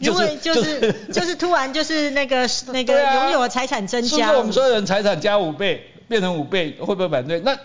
[0.00, 7.40] 因为就是就是突然就是那个 那个拥有的财产增加，是不我们所有人财产加五倍变成五倍，会不会反对？
[7.40, 7.56] 那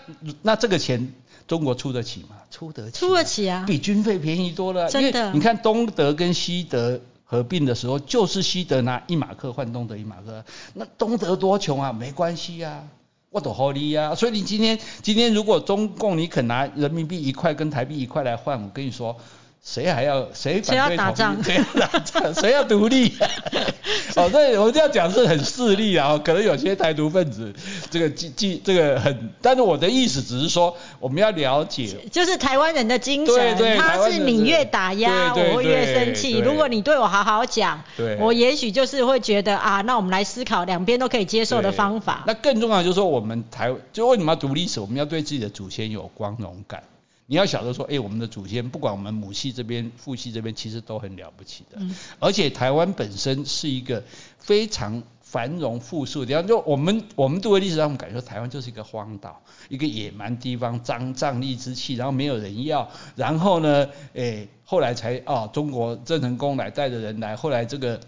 [0.42, 1.12] 那这个钱
[1.46, 2.36] 中国出得起吗？
[2.50, 4.88] 出得起，出得起啊，比军费便宜多了。
[4.88, 7.00] 真的，你看东德跟西德。
[7.30, 12.82] 合并的时候，就是西德拿一马克换东德一马克，那东德多穷啊，没关系呀，
[13.28, 14.14] 我都好利呀。
[14.14, 19.14] 所以你今天今天如果中共你肯拿人民币一块跟台币一块来换，我跟你说。
[19.62, 21.36] 谁还要谁反对打仗？
[21.44, 22.34] 谁要打仗？
[22.34, 23.12] 谁要独立？
[24.16, 27.52] 哦，对，我这样讲是很势利啊，可能有些台独分子
[27.90, 36.38] 这个记记这个很，但是我的意思只是说，我们要了解，就是台湾人的精神，他是你越打压，我会越生气。
[36.38, 37.82] 如果你对我好好讲，
[38.18, 42.24] 我也许就是会觉得啊，那我们来思考两边都可以接受的方法。
[42.26, 44.80] 那更重要就是说，我们台就为什么要独立史？
[44.80, 46.82] 我们要对自己的祖先有光荣感。
[47.30, 51.76] 你要晓得说，哎，我们的祖先不管我们母系这边、父系这边，其实都很了不起的。
[51.78, 51.94] 嗯。
[52.18, 54.02] 而且台湾本身是一个
[54.38, 56.46] 非常繁荣富庶的地方。
[56.46, 62.90] 就我们我们作为历史，让我们感觉台湾就是一个荒岛，一个野蛮地方，张瘴疠之气，然后没有人要。
[63.14, 68.00] 然后呢，哎，后来才啊，中国郑成功来带着人来，后来这个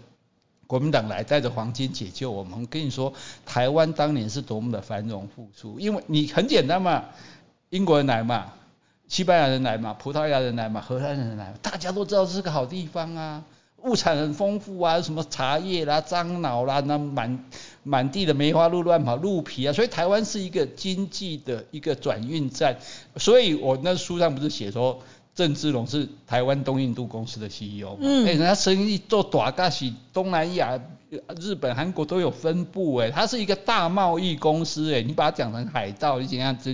[0.65, 2.65] 国民党来带着黄金解救我们。
[2.65, 3.13] 跟你说，
[3.45, 7.05] 台湾当年是多么的繁荣富庶，因为你很简单嘛，
[7.69, 8.53] 英国人来嘛。
[9.11, 13.43] 西班牙人来嘛，葡萄牙人来嘛，荷兰人来，大家都知道这是个好地方啊，
[13.83, 17.43] 物产很丰富啊，什么茶叶啦、樟脑啦，那满
[17.83, 22.77] 满地的梅花鹿乱跑，鹿皮啊，所以台湾是一个经济的一个转运站。
[23.17, 25.01] 所以我那书上不是写说
[25.35, 28.07] 郑芝龙是台湾东印度公司的 CEO 嘛？
[28.25, 30.79] 哎，人家生意做大噶是东南亚、
[31.37, 36.73] 日本、韩国都有分布哎，它是一个大贸易公司哎，你把它讲成海盗，你怎样子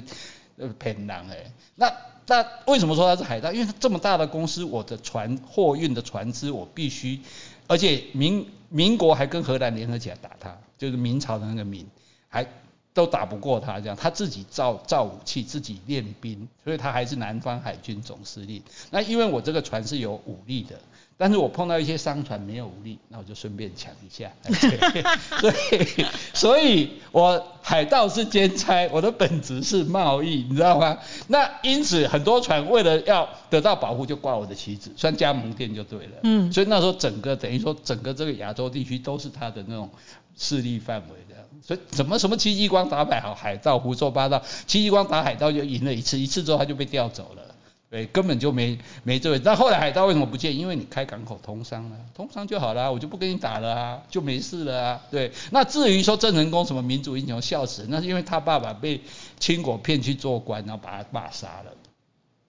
[0.60, 1.52] 呃骗人哎？
[1.74, 1.92] 那
[2.28, 3.52] 那为什么说它是海盗？
[3.52, 7.20] 因为它这么大的公司，我的船货运的船只我必须，
[7.68, 11.88] 而且民民国还跟荷兰联合起来打他，就是明朝的那个民，
[12.30, 12.46] 还
[12.94, 18.62] 都打不过他，这样他自己造造武器，自己练兵，所以他还是南方海军总司令。
[18.92, 20.78] 那因为我这个船是有武力的。
[21.20, 24.32] 但是我碰到一些商船没有武力，那我就顺便抢一下。
[25.42, 30.98] 所以，所以我海盗是兼差，我的本职是贸易，你知道吗？
[31.28, 36.20] 那因此很多船为了要得到保护，就挂我的旗子，算加盟店就对了。
[36.22, 36.54] 嗯。
[36.54, 39.90] 所以那时候整个等于说整个这个亚洲地区都是他的那种
[40.38, 41.36] 势力范围的。
[41.66, 47.47] 所以怎么什么戚继光打海海盗胡说八道，戚继光打海盗就赢了一次，一次之后他就被调走了。
[47.90, 49.40] 对，根本就没没这位。
[49.40, 50.58] 但后来海盗为什么不见？
[50.58, 55.02] 因为你开港口通商了，通商就好了，我就不跟你打了啊，就没事了啊。
[55.10, 59.00] 对，那至于说郑成功什么民族英雄笑死，那是因为他爸爸被
[59.40, 61.72] 清国骗去做官，然后把他爸杀了，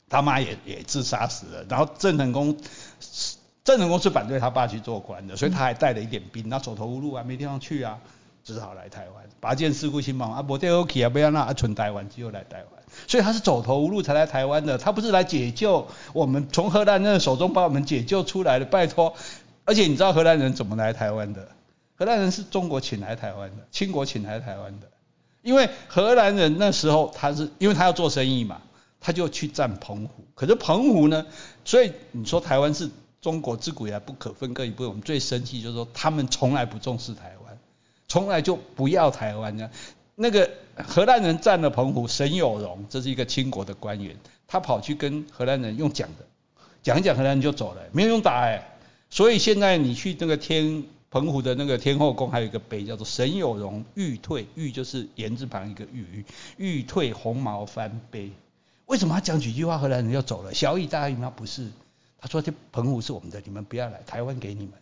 [0.09, 1.65] 他妈也也自杀死了。
[1.69, 2.57] 然后郑成功，
[3.63, 7.97] 郑成功是反对他爸去做官的，所以他还带了一点兵，那走投无路啊，没地方去啊，
[8.43, 9.25] 只好来台湾。
[9.39, 12.78] 拔剑四顾心茫啊，无地方去啊，不要那啊，存台湾，只有来台湾。
[13.07, 18.65] 所以他是走投无路才来台湾的，他不是来解救我们从荷兰人手中把我们解救出来的。
[18.65, 19.15] 拜托，
[19.65, 21.49] 而且你知道荷兰人怎么来台湾的？
[21.95, 24.89] 荷兰人是中国请来台湾的，清国请来台湾的。
[25.43, 28.61] 因为荷兰人那时候他是因为他要做生意嘛，
[29.01, 30.25] 他就去占澎湖。
[30.35, 31.27] 可是澎湖呢，
[31.65, 34.89] 所以你说台湾是中国自古以来不可分割一部分。
[34.89, 37.59] 我们最生气就是说他们从来不重视台湾，
[38.07, 39.71] 从来就不要台湾呢。
[40.21, 44.17] 那个荷兰人占了澎湖，沈有容这是一个清国的官员，
[44.49, 46.27] 他跑去跟荷兰人用讲的，
[46.83, 48.69] 讲一讲荷兰人就走了，没有用打哎。
[49.11, 56.25] 所以现在你去那个天澎湖的那个天后宫，还有一个碑叫做沈有容欲退，欲就是言字旁一个欲，
[56.57, 58.33] 欲退红毛翻碑。
[58.87, 60.53] 为什么他讲几句话，荷兰人就走了？
[60.53, 61.33] 小以大意吗？
[61.35, 61.69] 不是，
[62.19, 64.73] 他说这澎湖是我们的，你们不要来，台湾给你们。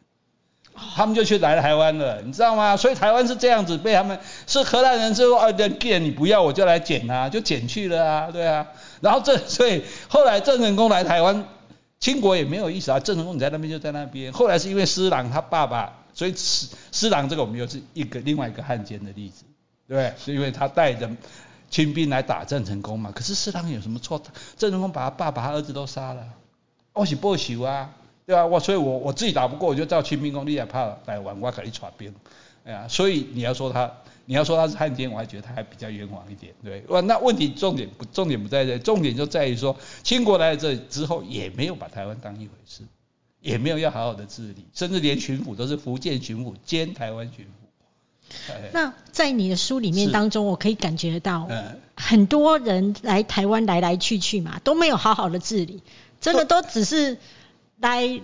[0.95, 2.77] 他们就去来台湾了，你知道吗？
[2.77, 8.67] 所以台湾是这样子被他们是荷兰人之后啊，既然你不要，我就来捡啊，就捡去了啊，对啊。
[9.01, 11.47] 然后这所以后来郑成功来台湾，
[11.99, 13.01] 清国也没有意思啊。
[13.01, 14.33] 郑成功你在那边就在那边。
[14.33, 19.45] 后来是因为施琅他爸爸，所以施施琅这个我们又是一个另外一个汉奸的例子，
[19.89, 20.13] 对对？
[20.19, 21.11] 是因为他带着
[21.71, 23.13] 清兵来打郑成功嘛。
[23.15, 24.21] 可是施琅有什么错？
[24.57, 26.23] 郑成功把他爸爸、他儿子都杀了，
[26.93, 27.91] 我是不朽啊。
[28.27, 32.13] 对啊，我所以，我我自己打不过，我就叫清兵公，你也怕来玩，我可以耍兵，
[32.65, 33.89] 哎呀，所以你要说他，
[34.25, 42.83] 你要说他是汉奸，我还觉得他还比较冤枉一点，对，哇，那问题重点不重点不在这，重点就在于说，清国来这之后，也没有把台湾当一回事，
[43.41, 47.49] 也没有要好好的治理，甚至连巡抚都是福建巡抚兼台湾巡抚。
[48.73, 51.49] 那在你的书里面当中，我可以感觉到，
[51.95, 55.81] 很多人来台湾来来去去嘛，都没有好好的治理，
[56.21, 57.19] 真的都只是。
[57.79, 58.21] 来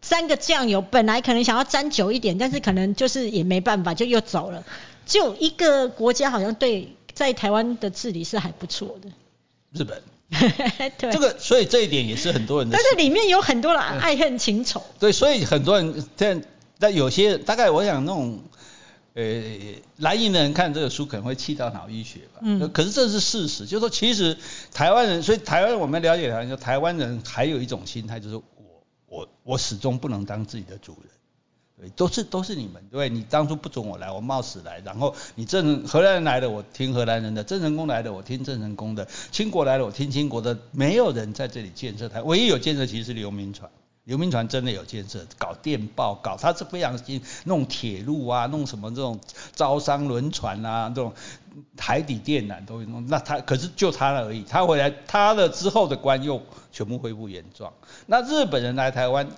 [0.00, 4.64] 沾个酱油，本来可能想要沾久一点，但是可能就是也没办法，就又走了。
[5.06, 9.10] 就一个国家好像对在台湾的治理是还不错的。
[9.72, 10.02] 日本。
[10.98, 11.12] 对。
[11.12, 12.76] 这个，所以这一点也是很多人的。
[12.76, 14.82] 但是里面有很多人爱恨情仇。
[14.98, 16.40] 对，所以很多人在
[16.78, 18.40] 在有些大概我想那种
[19.14, 19.22] 呃
[19.98, 22.40] 蓝营的人看这个书可能会气到脑溢血吧。
[22.42, 22.70] 嗯。
[22.72, 24.36] 可是这是事实，就是说其实
[24.72, 28.36] 台湾人，所以台湾我们了解台湾，就台湾人还有一种心态就是。
[28.36, 28.42] 我
[29.10, 31.10] 我我始终不能当自己的主人，
[31.76, 40.56] 对，都是都是你们，对，你当初不准我来，我冒死来，然后你郑荷兰人来的，我听荷兰人的；郑成功来的，我听郑成功的；清国来的，我听清国的。
[40.70, 43.68] 没有人在这里建设台，唯一有建设其实是刘铭传。
[44.10, 49.20] 刘铭传真的有建设，搞电报，搞他是非常新，弄铁路啊，弄什么这种
[49.54, 51.14] 招商轮船啊，这种
[51.78, 53.06] 海底电缆都弄。
[53.06, 56.42] 那他可是就他而已，他回来他的之后的官又
[56.72, 57.72] 全部恢复原状。
[58.06, 59.28] 那日本人来台湾，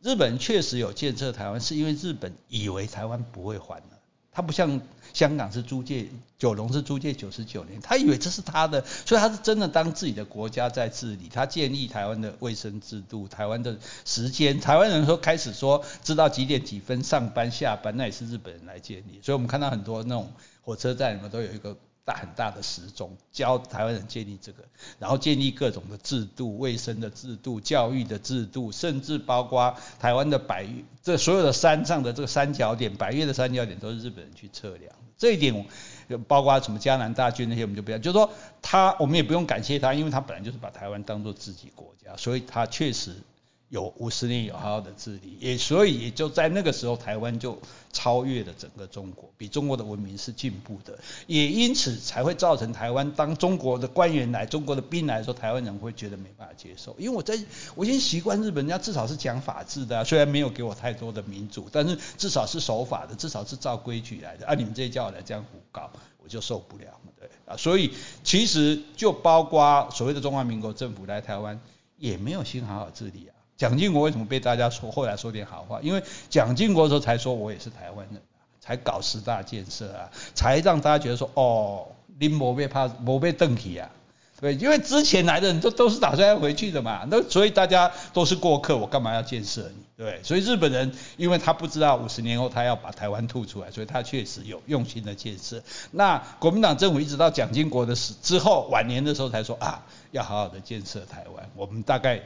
[0.00, 3.98] 日本人确实有建设台湾，是因为日本以为台湾不会还了，
[4.34, 4.80] 他不像。
[5.12, 6.08] 香港是租界，
[6.40, 11.30] 九龙是租界九十九年，他以为这是他的，所以他是真的当自己的国家在治理。
[11.32, 19.20] 他建立台湾的卫生制度，台湾的时间，台湾人说开始说知道几点几分上班下班，那也是日本人来建立。
[19.22, 21.76] 所以我们看到很多那种火车站里面都有一个。
[22.04, 24.62] 大很大的时钟教台湾人建立这个，
[24.98, 30.66] 然后建立各种的制度、卫生的制度、教育的制度，甚至包括台湾的百，
[31.02, 34.92] 这所有的山上的这个三角点，百越的三角点都是日本人去测量。
[35.16, 35.66] 这一点，
[36.28, 43.14] 包括什么江南大军那些，我们就不要，就是说他，我们也不用感谢他，因为他本来就是把台湾当做自己国家，所以他确实。
[43.68, 47.58] 有五十年有好好的治理，也所以也就在那个时候，台湾就
[47.92, 57.38] 超越了整个中国，比中国的文明是进步的，也因此才会造成台湾当中国的官员来、中国的兵来说，台湾人会觉得没办法接受，因为我在
[57.74, 65.90] 我已经习惯日本人家至少是讲法治的，虽然没有给我太多的民主，但是至少是守法的，至少是照规矩来的，啊，你们这些叫我来这样胡搞，
[66.22, 66.84] 我就受不了，
[67.18, 67.28] 对。
[67.46, 67.90] 啊，所以
[68.22, 71.60] 其实就包括所谓的中华民国政府来台湾，
[71.98, 73.33] 也没有心好好治理啊。
[73.56, 75.80] 蒋经国为什么被大家说后来说点好话？
[75.80, 78.20] 因为蒋经国时候才说我也是台湾人，
[78.60, 81.86] 才搞十大建设啊，才让大家觉得说哦，
[82.18, 83.88] 林某被怕某被邓起啊，
[84.40, 89.84] 对，因为之前来的人都都是打算要回去的嘛，那所以大家都是过客，我干嘛要建设你？
[89.96, 95.62] 对，所以日本人因为他不知道五十年后他要把台湾吐出来，所以他确实有用心的建设。
[95.92, 99.80] 那国民党政府一直到蒋经国的时之后晚年的时候才说啊，
[100.10, 101.48] 要好好的建设台湾。
[101.54, 102.20] 我们大概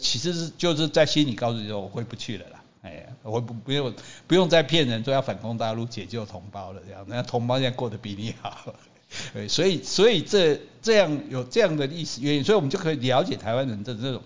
[0.00, 2.62] 其实是就是在心里告诉你说我回不去了啦。
[2.82, 3.92] 哎呀，我不不用
[4.28, 8.72] 不用再骗人，说要反攻大陆解救同胞了这样，那同胞现在过得比你好。
[9.32, 14.22] 对，所以所以这这样有这样的历史原因，所以我们就可以了解台湾人的这种，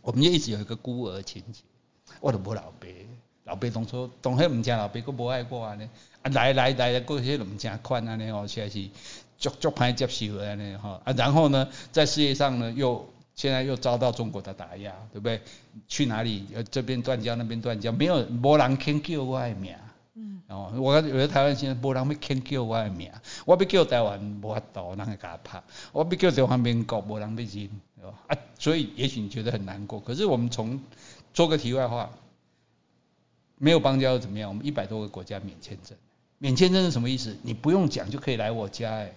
[0.00, 1.60] 我们就一直有一个孤儿情节。
[2.20, 2.86] 我都无老爸，
[3.44, 5.84] 老爸当初当迄毋正老爸，佫无爱我安尼，
[6.22, 8.88] 啊来来来，过迄毋正款安尼哦，实在是
[9.38, 15.40] 足足歹接受安尼吼，啊然后呢，在事业上呢又现在又遭到中国的打压，对不对？
[15.88, 19.74] 去哪里呃这边断交那边断交，没有无人肯救我的命。
[20.18, 23.12] 嗯，哦，我有的台湾现在无人要肯叫我的名，
[23.44, 25.62] 我要叫台湾无法度，人会甲拍，
[25.92, 30.80] 我要叫中华民国无人要认，啊，所以也许你觉得很难过，可是我们从
[31.34, 32.10] 做个题外话，
[33.58, 34.48] 没有邦交又怎么样？
[34.48, 35.98] 我们一百多个国家免签证，
[36.38, 37.36] 免签证是什么意思？
[37.42, 39.14] 你不用讲就可以来我家，哎，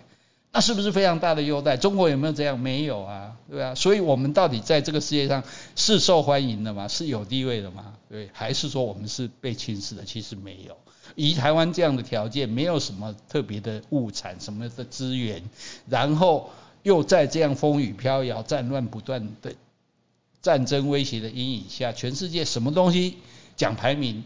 [0.51, 1.77] 那是不是非常大的优待？
[1.77, 2.59] 中国有没有这样？
[2.59, 5.45] 没有啊，对啊，所以我们到底在这个世界上
[5.77, 6.89] 是受欢迎的吗？
[6.89, 7.93] 是有地位的吗？
[8.09, 10.03] 对，还是说我们是被轻视的？
[10.03, 10.75] 其实没有，
[11.15, 15.43] 以台湾这样的条件，没有什么特别的物产，什么的资源，
[15.87, 16.49] 然后
[16.83, 19.53] 又在这样风雨飘摇、战乱不断的。
[20.41, 23.17] 战争威胁的阴影下，全世界什么东西
[23.57, 24.23] 讲排名？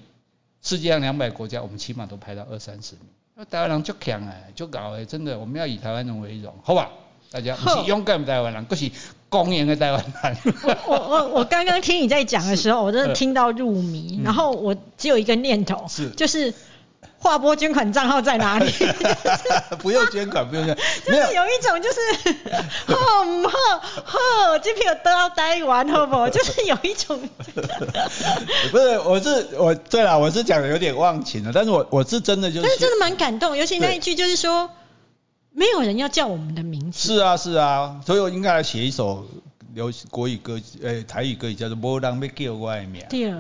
[0.62, 3.06] 世界上两百国家，我们起码都排到二三十名。
[3.34, 6.92] 那台湾人就强哎，就搞哎，真的，我们要以台湾人为荣，好吧？
[7.32, 8.92] 大家不是勇敢的台湾人，不是
[9.28, 10.54] 公严的台湾人。
[10.86, 16.54] 我我我刚刚听你在讲的时候，我真的 听到入迷，然后我只有一个念头，就是。
[17.24, 18.70] 划拨捐款账号在哪里？
[19.80, 20.76] 不用捐款，不用捐。
[21.08, 22.00] 就是有一种就是，
[22.86, 22.96] 呵
[23.48, 26.28] 呵呵，这票都要待完，好不好？
[26.30, 27.18] 就是有一种。
[28.72, 32.68] 不是，我是我，对了，我是讲的有点忘情了，但是我我是真的就是。
[32.68, 34.70] 但是真的蛮感动，尤其那一句就是说，
[35.52, 37.16] 没有人要叫我们的名字。
[37.16, 39.26] 是啊是啊，所以我应该来写一首
[39.74, 43.02] 流国语歌，呃，台语歌叫做《无人要叫我的名》。
[43.08, 43.40] 对啊。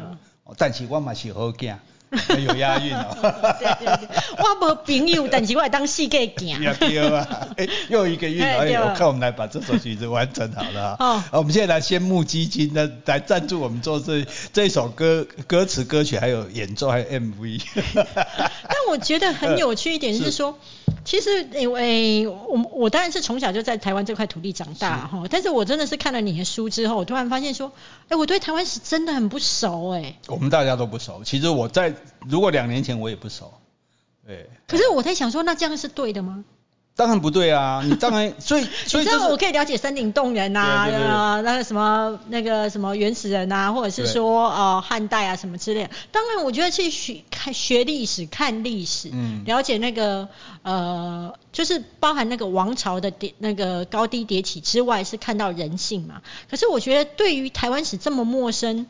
[0.57, 1.75] 但是我嘛是好囝。
[2.45, 3.17] 有押韵哦。
[3.59, 4.07] 对对对，
[4.37, 6.59] 我无朋友，但是我当世界行。
[6.79, 10.95] 对啊， 哎，又一个韵哎，我看我们来把这首曲子完成好了。
[10.97, 17.61] 好，我们现在来先募基金，呢来赞助我们做这这首歌歌词歌曲，还有演奏，还有 MV。
[18.05, 20.57] 但我觉得很有趣一点是说。
[21.05, 27.73] 其实，因为我我当然是从小就在台湾这块土地长大哈，但是我真的是看了你的书之后，我突然发现说，
[28.07, 30.15] 哎，我对台湾史真的很不熟哎。
[30.27, 31.93] 我们大家都不熟，其实我在
[32.27, 33.53] 如果两年前我也不熟，
[34.25, 34.49] 对。
[34.67, 36.43] 可是我在想说，那这样是对的吗？
[36.95, 37.81] 当然不对啊！
[37.83, 45.89] 你当然， 所以所以这样我可以了解山顶洞人呐，那个什么那个什么原始人呐，或者是说呃汉代啊什么之类。
[46.11, 50.29] 当然，我觉得去学看学历史、看历史，嗯，了解那个
[50.61, 56.21] 呃，就是包含那个王朝的迭那个高低迭起之外，是看到人性嘛。
[56.47, 58.85] 可是我觉得对于台湾史这么陌生。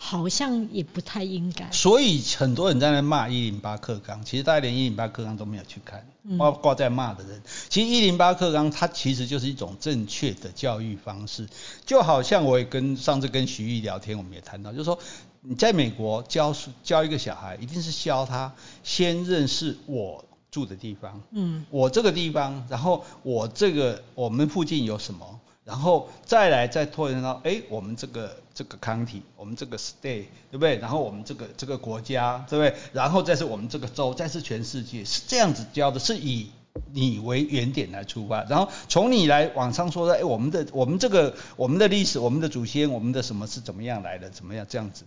[0.00, 1.70] 好像也不太应该。
[1.72, 6.06] 所以很多人在那骂一零八课纲，其实大家连一零八课纲都没有去看，
[6.38, 7.42] 包括在骂的人。
[7.68, 11.48] 其实一零八课纲它其实就是一种正确的教育方式，
[11.84, 14.98] 就好像我也跟上次跟徐毅聊天，我们也谈到，就是说
[15.40, 25.40] 你在美国教教一个小孩，一定是教他先认识我住的地方，嗯，我这个地方，然后我这个我们附近有什么。
[25.68, 30.78] 然后再来再拓展到，哎，我们这个这个 county，我们这个 state，对不对？
[30.78, 32.74] 然后我们这个这个国家，对不对？
[32.94, 36.50] 然后再是我们这个州，再是全世界，是这样子教的，是以
[36.94, 45.04] 你为原点来出发，然后从你来往上说的，哎，我们的我们这个我们的历史，我们的祖先，我们的什么是怎么样来的，怎么样这样子？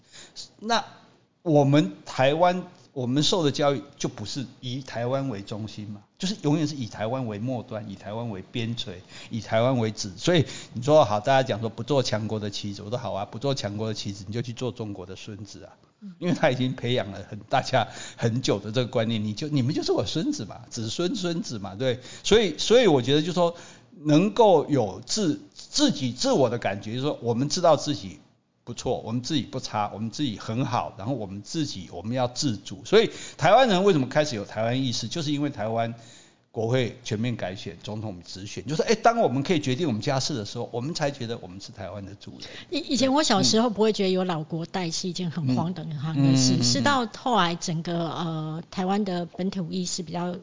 [0.59, 0.85] 那
[1.41, 2.63] 我们台湾。
[2.93, 8.91] 我们受的教育就不是以台湾为中心嘛，就是永远是以台湾为末端，以台湾为边陲，
[9.29, 10.11] 以台湾为止。
[10.17, 15.71] 所以你说好，大家讲说不做强国的棋子，我说好啊，不做强国的棋子，你就去做中国的孙子啊，
[16.19, 17.87] 因为他已经培养了很大家
[18.17, 21.99] 很久的这个观念，你就你们就是我孙子嘛，子孙孙子嘛，对。
[22.23, 23.55] 所以所以我觉得就是说
[24.03, 28.19] 能够有自自己自我的感觉，就是说我们知道自己。
[28.63, 35.93] 不错，我们自己不差，我们自己很好，然后我们自己我们要自主，所以台湾人为什么开始有台湾意识，就是因为台湾
[36.51, 42.49] 国会全面改选，总统直选，就是哎，当我们可以决定我们家事的时候，我们才觉得我们是台湾的主人。
[42.69, 50.35] 以以前我小时候不会觉得有老国代是一件很荒唐的事，是到后来整个呃台湾的本土意识比较。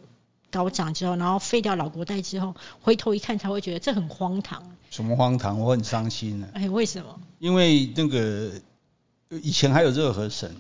[0.51, 4.63] 高涨之后，然后废掉老国代之后，回头一看才会觉得这很荒唐。
[4.91, 5.61] 什么荒唐？
[5.61, 6.49] 我很伤心呢。
[6.55, 7.19] 哎，为什么？
[7.39, 8.51] 因为那个
[9.43, 10.51] 以前还有热河省。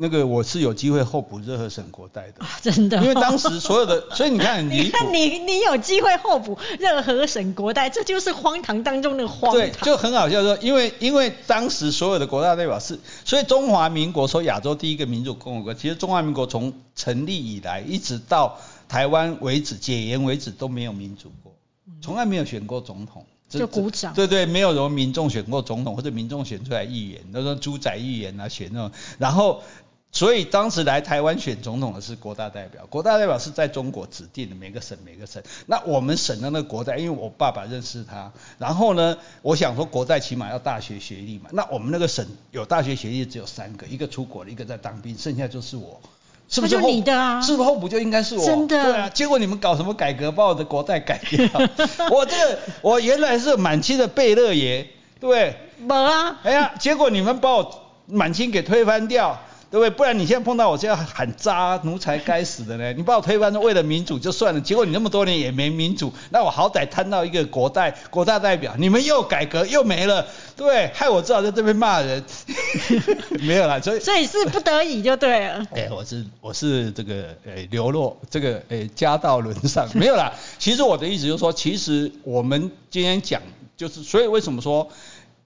[0.00, 9.54] 那个我是有机会候补热河省国代的，真的，因为当时所有的， 所以你看，你看你你有机会候补热河省国代，这就是荒唐当中的荒唐。
[9.54, 18.56] 对，就很好笑说，因为因为当时所有的国大代表是，所以中华民国说亚洲第一个民主共和国，其实中华民国从成立以来，一直到
[18.88, 21.52] 台湾为止解严为止都没有民主过，
[22.00, 23.24] 从来没有选过总统。
[23.48, 24.12] 就鼓掌。
[24.14, 29.62] 对对，没有什么民众选过总统或者民众选出来议员，那说猪仔议员啊选那种，然后。
[30.10, 35.42] 所以当时来台湾选总统的是国大代表，国大代表是在中国指定的，每个省每个省。
[35.66, 41.50] 那我们省的那个国代，因为我爸爸认识他，然后呢，我想说国代起码要大学学历嘛。
[41.52, 46.00] 那我们那个省有大学学历只有三个，一个出国了，一个在当兵，剩下就是我。
[46.48, 47.40] 是不是你的啊？
[47.42, 48.44] 是不是候补就应该是我？
[48.44, 48.82] 真的。
[48.82, 51.46] 对啊，结果你们搞什么改革，把我的国代改掉。
[52.10, 54.86] 我这个我原来是满清的贝勒爷，
[55.20, 55.54] 对。
[55.78, 56.38] 没啊。
[56.42, 57.70] 哎呀，结果你们把我
[58.06, 59.38] 满清给推翻掉。
[59.70, 59.90] 对不对？
[59.90, 62.92] 不然你现在碰到我就要喊渣奴才该死的呢？
[62.94, 72.24] 你把我推翻是为了民主就算了，结果你那么多年也没民主，那我好歹摊到一个国代国大代表，你们又改革又没了，对，害我只好在这边骂人。
[73.40, 75.66] 没有啦，所以所以是不得已就对了。
[75.74, 80.32] 哎，我是我是这个呃流落这个呃家道沦丧， 没有啦。
[80.58, 83.42] 其实我的意思就是说，其实我们今天讲
[83.76, 84.88] 就是，所以为什么说？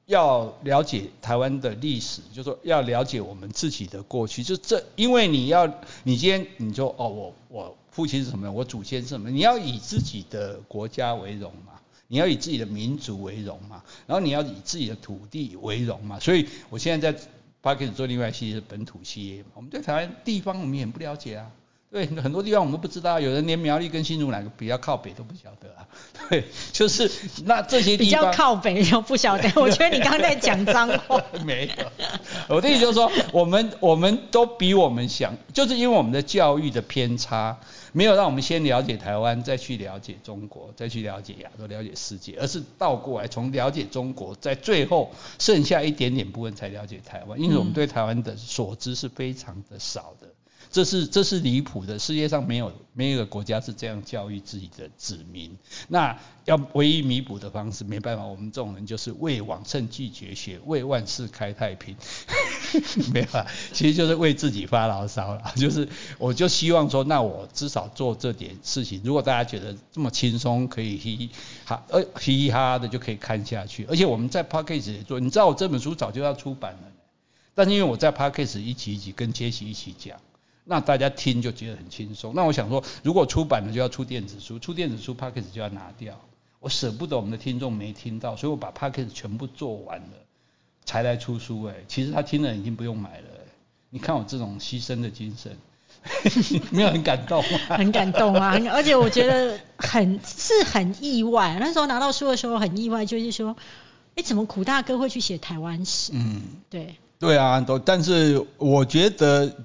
[0.06, 5.66] 要了解台湾的历史，就是说要了解我们自己的过去，就这，因为你要，
[6.02, 17.18] 你今天你说哦，我我父亲是什么，我祖先是什么，你要以自己的国家为荣嘛，你要以自己的民族为荣嘛，然后你要以自己的土地为荣嘛，所以我现在在
[17.62, 21.50] p a r k e 做另外一些本土企业，我们对台湾地方我们也不了解啊。
[21.92, 25.86] 对，很多地方我们都不知道，有人连苗栗跟新竹哪个比较靠北都不晓得啊。
[26.30, 27.10] 对，就是
[27.44, 29.52] 那这些地方比较靠北又不晓得。
[29.60, 31.22] 我觉得你刚才讲脏话。
[31.44, 37.58] 没有，我的意思就是说，我们我们都比我们想，就是因为我们的教育的偏差，
[37.92, 50.28] 没有让我们先了解台湾，再去了解中国，再去了解亚洲，了解世界，而是倒过来，从了解中国，在最后剩下一点点部分才了解台湾，因为我们对台湾的所知是非常的少的。
[50.72, 55.56] 这是这是离谱的，世界上没有没有一个国家是这样教育自己的子民。
[55.88, 61.94] 那要唯一弥补的方式，没办法，我们这种人就是为往圣继绝学，为万世开太平。
[63.12, 65.52] 没办法，其实就是为自己发牢骚了。
[65.56, 69.02] 就是我就希望说，那我至少做这点事情。
[69.04, 71.28] 如果大家觉得这么轻松，可以嘻
[71.66, 73.84] 哈呃嘻嘻哈哈的就可以看下去。
[73.90, 76.92] 而且我们在 p a c k a g e 也做，你知道我这本书早就要出版了，
[77.54, 80.18] 但是因为我在 p a c k a g e 一集一集跟杰西一起讲。
[80.64, 82.32] 那大家听就觉得很轻松。
[82.34, 86.20] 那我想说，如果出版了就要出电子书，出电子书 p a c k a g e 就要拿掉。
[86.60, 90.08] 我舍不得我们的听众没听到，所以我把 p a c k a g e 全部做完了，
[90.84, 91.64] 才来出书。
[91.64, 93.26] 哎，其实他听了已经不用买了。
[93.90, 95.56] 你看我这种牺牲的精神，
[96.70, 97.58] 没有很感动吗？
[97.76, 98.56] 很感动啊！
[98.70, 101.58] 而且我觉得很是很意外。
[101.60, 103.56] 那时候拿到书的时候很意外，就是说，
[104.14, 106.12] 哎，怎么苦大哥会去写台湾史？
[106.14, 106.94] 嗯，对。
[107.22, 109.56] 对啊，都，但是我觉得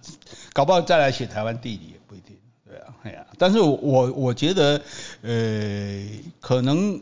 [0.54, 4.80] 搞不好再来写台湾地理也不一定，对啊，哎呀，但是我我觉得，
[5.24, 6.08] 呃，
[6.40, 7.02] 可能，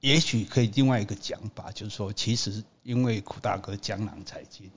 [0.00, 4.68] 也许可以另外一个讲法，就是说，其实因为苦大哥江郎才尽，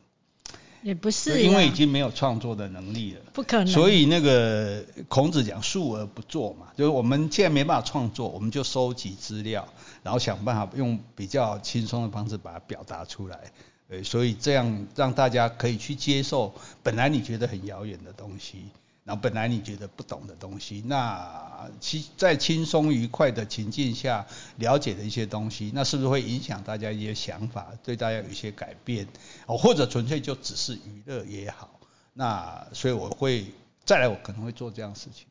[0.84, 9.68] 也不是，因为已经没有创作的能力了，不可能，所以那个孔子讲述而不作嘛，就是我们现在没办法创作，我们就收集资料，
[10.04, 13.52] 然后想办法用比较轻松的方式把它表达出来。
[13.94, 18.64] 对，所以这样让大家可以去接受本来你觉得很遥远的东西，
[19.04, 24.26] 然后本来你觉得不懂的东西，那其在轻松愉快的情境下
[24.56, 29.08] 了解的一些东西，那是不是会影响大家一些想法，对大家有一些改变，
[29.46, 31.80] 哦，或者纯粹就只是娱乐也好，
[32.16, 33.46] 那所以我会
[33.86, 35.28] 再来，我可能会做这样事情，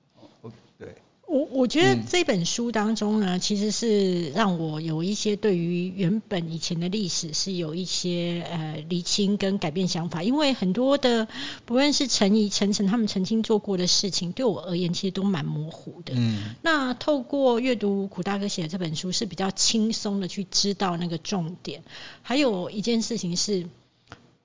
[1.29, 11.27] 我我觉得这本书当中呢，其实是让我有一些对于原本以前的历史是有一些呃厘清跟改变想法，因为很多的
[11.65, 16.13] 不论是陈怡、陈晨他们曾经做过的事情，对我而言其实都蛮模糊的。
[16.17, 16.55] 嗯。
[16.61, 21.83] 那透过阅读苦大哥写的这本书，是比较轻松的去知道那个重点。
[22.21, 23.67] 还有一件事情是，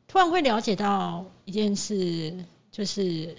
[0.08, 3.36] 突然会了解到一件事，就是。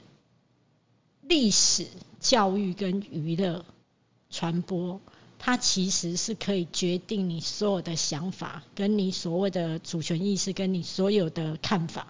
[1.28, 1.86] 历史
[2.18, 3.64] 教育跟娱乐
[4.30, 5.00] 传播，
[5.38, 12.06] 它其实是可以决定你所有的想法，跟你所谓的主权意识，跟你所有的看法。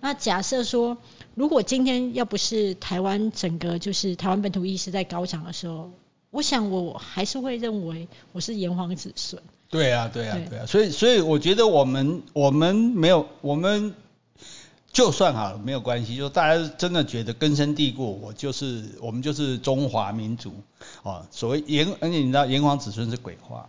[0.00, 0.96] 那假设说，
[1.34, 5.90] 如果今天要不是台湾整个就是台湾本土意识在高涨的时候，
[6.30, 9.42] 我想我还是会认为我是炎黄子孙。
[9.68, 13.94] 对啊，对啊，对啊，所以所以我觉得我们我们没有我们
[14.92, 20.52] 就算好了没有关系，就大家真的觉得根深蒂固，我就是我们就是中华民族
[21.02, 21.26] 啊。
[21.30, 23.68] 所谓炎，而且你知道炎黄子孙是鬼话。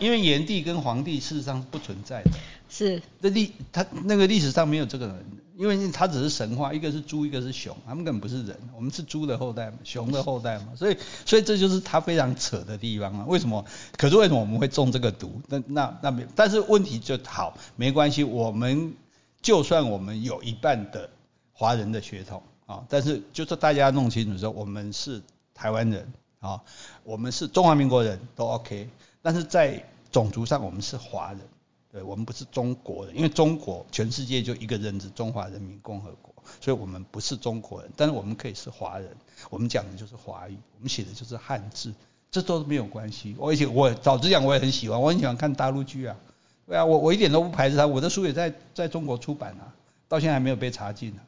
[0.00, 2.30] 因为炎帝跟黄帝事实上是不存在的，
[2.70, 5.26] 是，那历他那个历史上没有这个人，
[5.58, 10.96] 因为他只是神话，一个是猪，一个是熊，他们根本不是人，我们是猪的后代嘛，熊的后代嘛，所以
[11.26, 13.26] 所以这就是他非常扯的地方啊。
[13.28, 13.62] 为什么？
[13.98, 15.42] 可是为什么我们会中这个毒？
[15.48, 18.94] 那那那没，但是问题就好，没关系，我们
[19.42, 21.10] 就算我们有一半的
[21.52, 25.20] 华人的血统啊，但是就是大家弄清楚说，我们是
[25.52, 26.62] 台湾人啊，
[27.02, 28.88] 我们是中华民国人都 OK。
[29.20, 31.40] 但是在种族上，我们是华人，
[31.90, 39.08] 对我们不是中国人，因为中国全世界就一个认知，中华人民共和国，所以我们不是中国人，但是我们可以是华人，
[39.50, 41.94] 我们讲的就是华语，我们写的就是汉字，
[42.30, 43.36] 这都没有关系。
[43.40, 46.16] 而且我早之前我也很喜欢，我很喜欢看大陆剧啊，
[46.72, 49.68] 对啊，我我一点都不排斥他，我的书也在在中国出版啊，
[50.08, 51.20] 到现在还没有被查禁呢。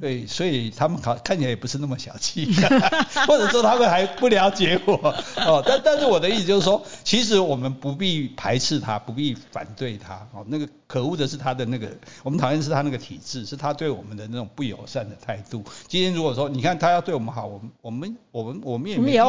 [0.00, 2.52] 对，所以他们看看起来也不是那么小气，
[3.28, 4.94] 或者说他们还不了解我
[5.36, 5.62] 哦。
[5.64, 10.44] 但但是我的意思就是说，其实我们不必排斥他，不必反对他哦。
[10.48, 11.86] 那个可恶的是他的那个，
[12.24, 15.62] 我们讨厌是他那个体制，是他对我们的那种不友善的态度。
[15.86, 19.28] 今天如果说你看他要对我们好，我们我们我们我们也没必要，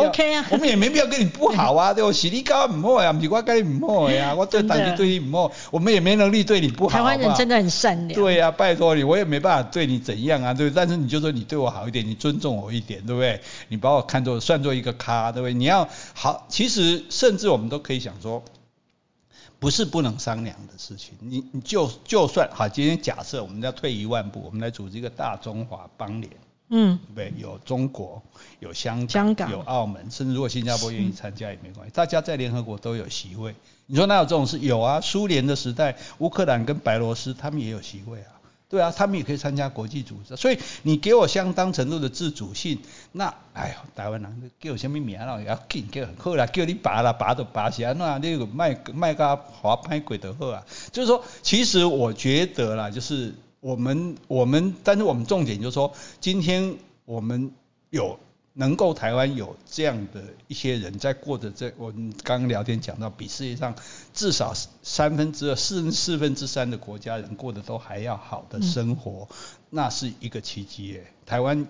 [0.49, 6.97] 我们也没必要跟你不好啊，对我洗你搞唔好呀，唔是我跟你唔好呀，我对党你对你唔好，我们也没能力对你不好。
[6.97, 8.19] 台湾人真的很善良。
[8.19, 10.41] 对呀，拜托你，我也没办法对你怎样。
[10.41, 13.39] 啊，对，但是你就说你对我好一点，你尊重我一点，对不对？
[13.67, 15.53] 你把我看作算作一个咖，对不对？
[15.53, 18.41] 你要好，其实甚至我们都可以想说，
[19.61, 21.13] 不是不能商量的事情。
[21.19, 26.33] 你你就就算好，今天假设我们要退一万步，我们来组织一个大中华邦联，
[26.69, 28.19] 嗯，对，有中国，
[28.59, 33.53] 有香港，有澳门，甚至如果新加坡愿意参加也没关系，大家在联合国都有席位。
[33.85, 34.57] 你说哪有这种事？
[34.57, 38.40] 有啊，苏联的时代，乌克兰跟白罗斯他们也有席位啊。
[38.71, 42.79] 对啊，他们也可以参加国际组织，所以你给我相当程度的自主性，
[43.11, 45.37] 那哎呦，台湾人给我什么名啊？
[45.41, 50.65] 也要紧给很好啦，叫你拔啦，拔都拔起来，那那个卖卖个滑拍鬼的货啊。
[50.93, 57.51] 就是说，其实我觉得啦，就是我们我们，但是我们重点就是说，今天我们
[57.89, 58.17] 有。
[58.53, 63.73] 能够台湾有这样的一些人在过着这，我们刚刚聊天讲到，比世界上
[64.13, 69.29] 至少三分之二、四四分之三的国家人过得都还要好的生活，
[69.69, 71.05] 那是一个奇迹耶。
[71.25, 71.65] 台湾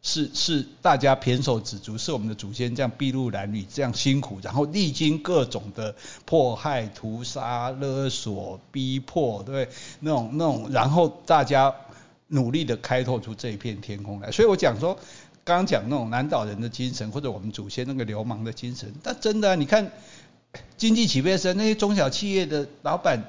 [0.00, 5.94] 是是大家胼手指足，是我们的祖先这样筚路蓝缕这样辛苦，然后历经各种的
[6.24, 9.68] 迫害、屠杀、勒索、逼迫，对
[10.00, 11.74] 那种那种，然后大家
[12.28, 14.30] 努力的开拓出这一片天空来。
[14.32, 14.98] 所以我讲说。
[15.44, 19.92] 刚刚讲那种南岛人的精神，或者我们祖先那个流氓的精神，但真的，你看
[20.76, 23.22] 经济起飞时，那些中小企业的老板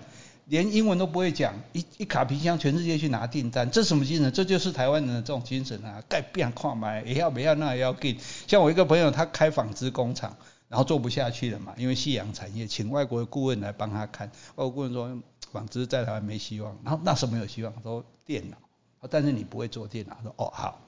[0.45, 4.32] 连英文都不会讲，一一卡皮箱全世界去拿订单，这什么精神？
[4.32, 6.01] 这就是台湾人的这种精神啊！
[6.07, 8.16] 盖变矿买，也要不要那也要给。
[8.47, 10.38] 像我一个朋友，他开纺织工厂，
[10.70, 15.18] 然后做不下去了嘛，因为夕阳产业，请外国的顾问来帮他看，外国顾问说
[15.51, 17.74] 纺织在台湾没希望，然后那什么有希望？
[17.82, 18.57] 说电脑，
[19.09, 20.80] 但是你不会做电脑，说哦好。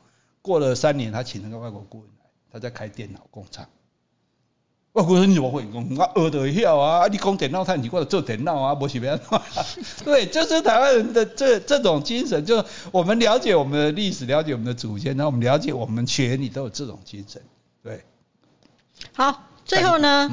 [0.48, 3.68] 过了三年，他请了个外国顾问来，他在开电脑工厂。
[4.94, 6.12] 外国人你怎么会讲？
[6.16, 7.08] 我学得晓啊！
[7.08, 9.20] 你讲电脑，他你过来做电脑啊，不是别
[10.06, 17.42] 对，就是台湾人的这这种精神，就是我们了解我们的历史，了解我们的祖先，然后我们了解我们学你都有这种精神。
[17.84, 18.06] 对。
[19.14, 20.32] 好，最后呢？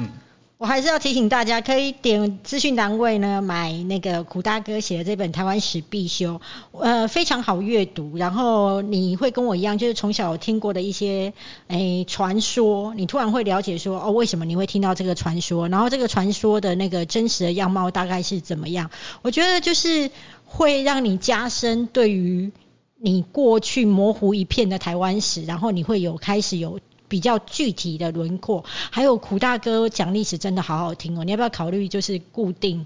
[0.57, 6.39] 我还是要提醒大家，可以点资讯单位呢买那个苦大哥写的这本《台湾史必修》，
[6.79, 8.15] 呃，非常好阅读。
[8.15, 11.33] 然后你会跟我一样，就是从小听过的一些
[11.67, 15.67] 诶传说，你突然会了解说，哦，为什么你会听到这个传说？
[15.67, 18.89] 然后这个传说的那个真实的样貌大概是怎么样？
[19.23, 20.09] 我觉得就是
[20.45, 22.53] 会让你加深对于
[22.97, 26.79] 你过去模糊一片的台湾史，然后你会有开始有。
[27.07, 32.85] 比较具体的轮廓，还有苦大哥讲历史真的好好听哦，你要不要考虑就是固定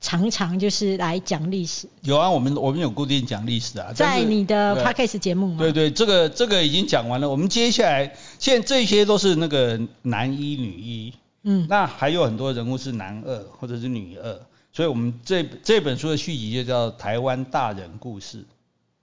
[0.00, 1.86] 常常就是来讲历史？
[2.02, 5.58] 有啊，我们我们有固定讲历史啊，在你的 podcast 节目吗？
[5.58, 14.40] 对对，这个这个已经讲完了，我们接下来现在这些都是那个男一女一，嗯，那还有很多人物是男二或者是女二，
[14.72, 18.38] 所以我们这这本书的续集就叫《台湾大人故事》。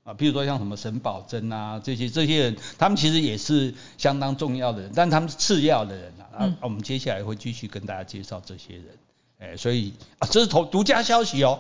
[0.08, 6.24] 啊，比如说像什么沈葆桢啊，这些这些人，他们其实也是相当重要的人，但他们是次要的人啊。
[6.46, 8.86] 啊，我们接下来会继续跟大家介绍这些人。
[9.40, 11.60] 哎，所以啊，这是头独家消息哦。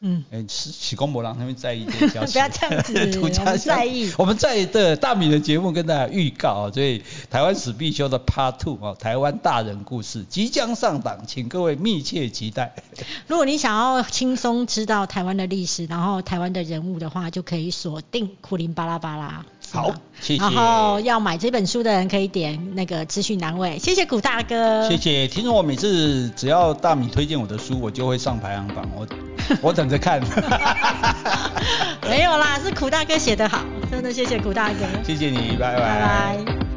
[0.00, 4.12] 嗯，哎，是喜公伯郎他们在意这 些消息，不要这样子， 我们在意。
[4.16, 12.74] 我们在的大米的节目跟大家预告啊，所以台湾史必修的 Part Two 啊，台湾大人故事即将上档，请各位密切期待。
[13.26, 19.44] 如果你想要轻松知道台湾的历史，然后台湾的人物的话，就可以锁定苦林巴拉巴拉。
[19.70, 20.42] 好，谢谢。
[20.42, 24.88] 然后要买这本书的人可以点那个资讯栏位，谢谢古大哥。
[24.88, 25.28] 谢谢。
[25.28, 28.88] 听说我每次只要大米推荐我的书，我就会上排行榜。
[28.96, 29.06] 我
[29.60, 30.20] 我等着看。
[32.08, 33.60] 没有啦，是苦大哥写的好，
[33.90, 34.84] 真的谢谢苦大哥。
[35.04, 35.80] 谢谢你，拜拜。
[35.80, 36.00] 拜
[36.46, 36.67] 拜。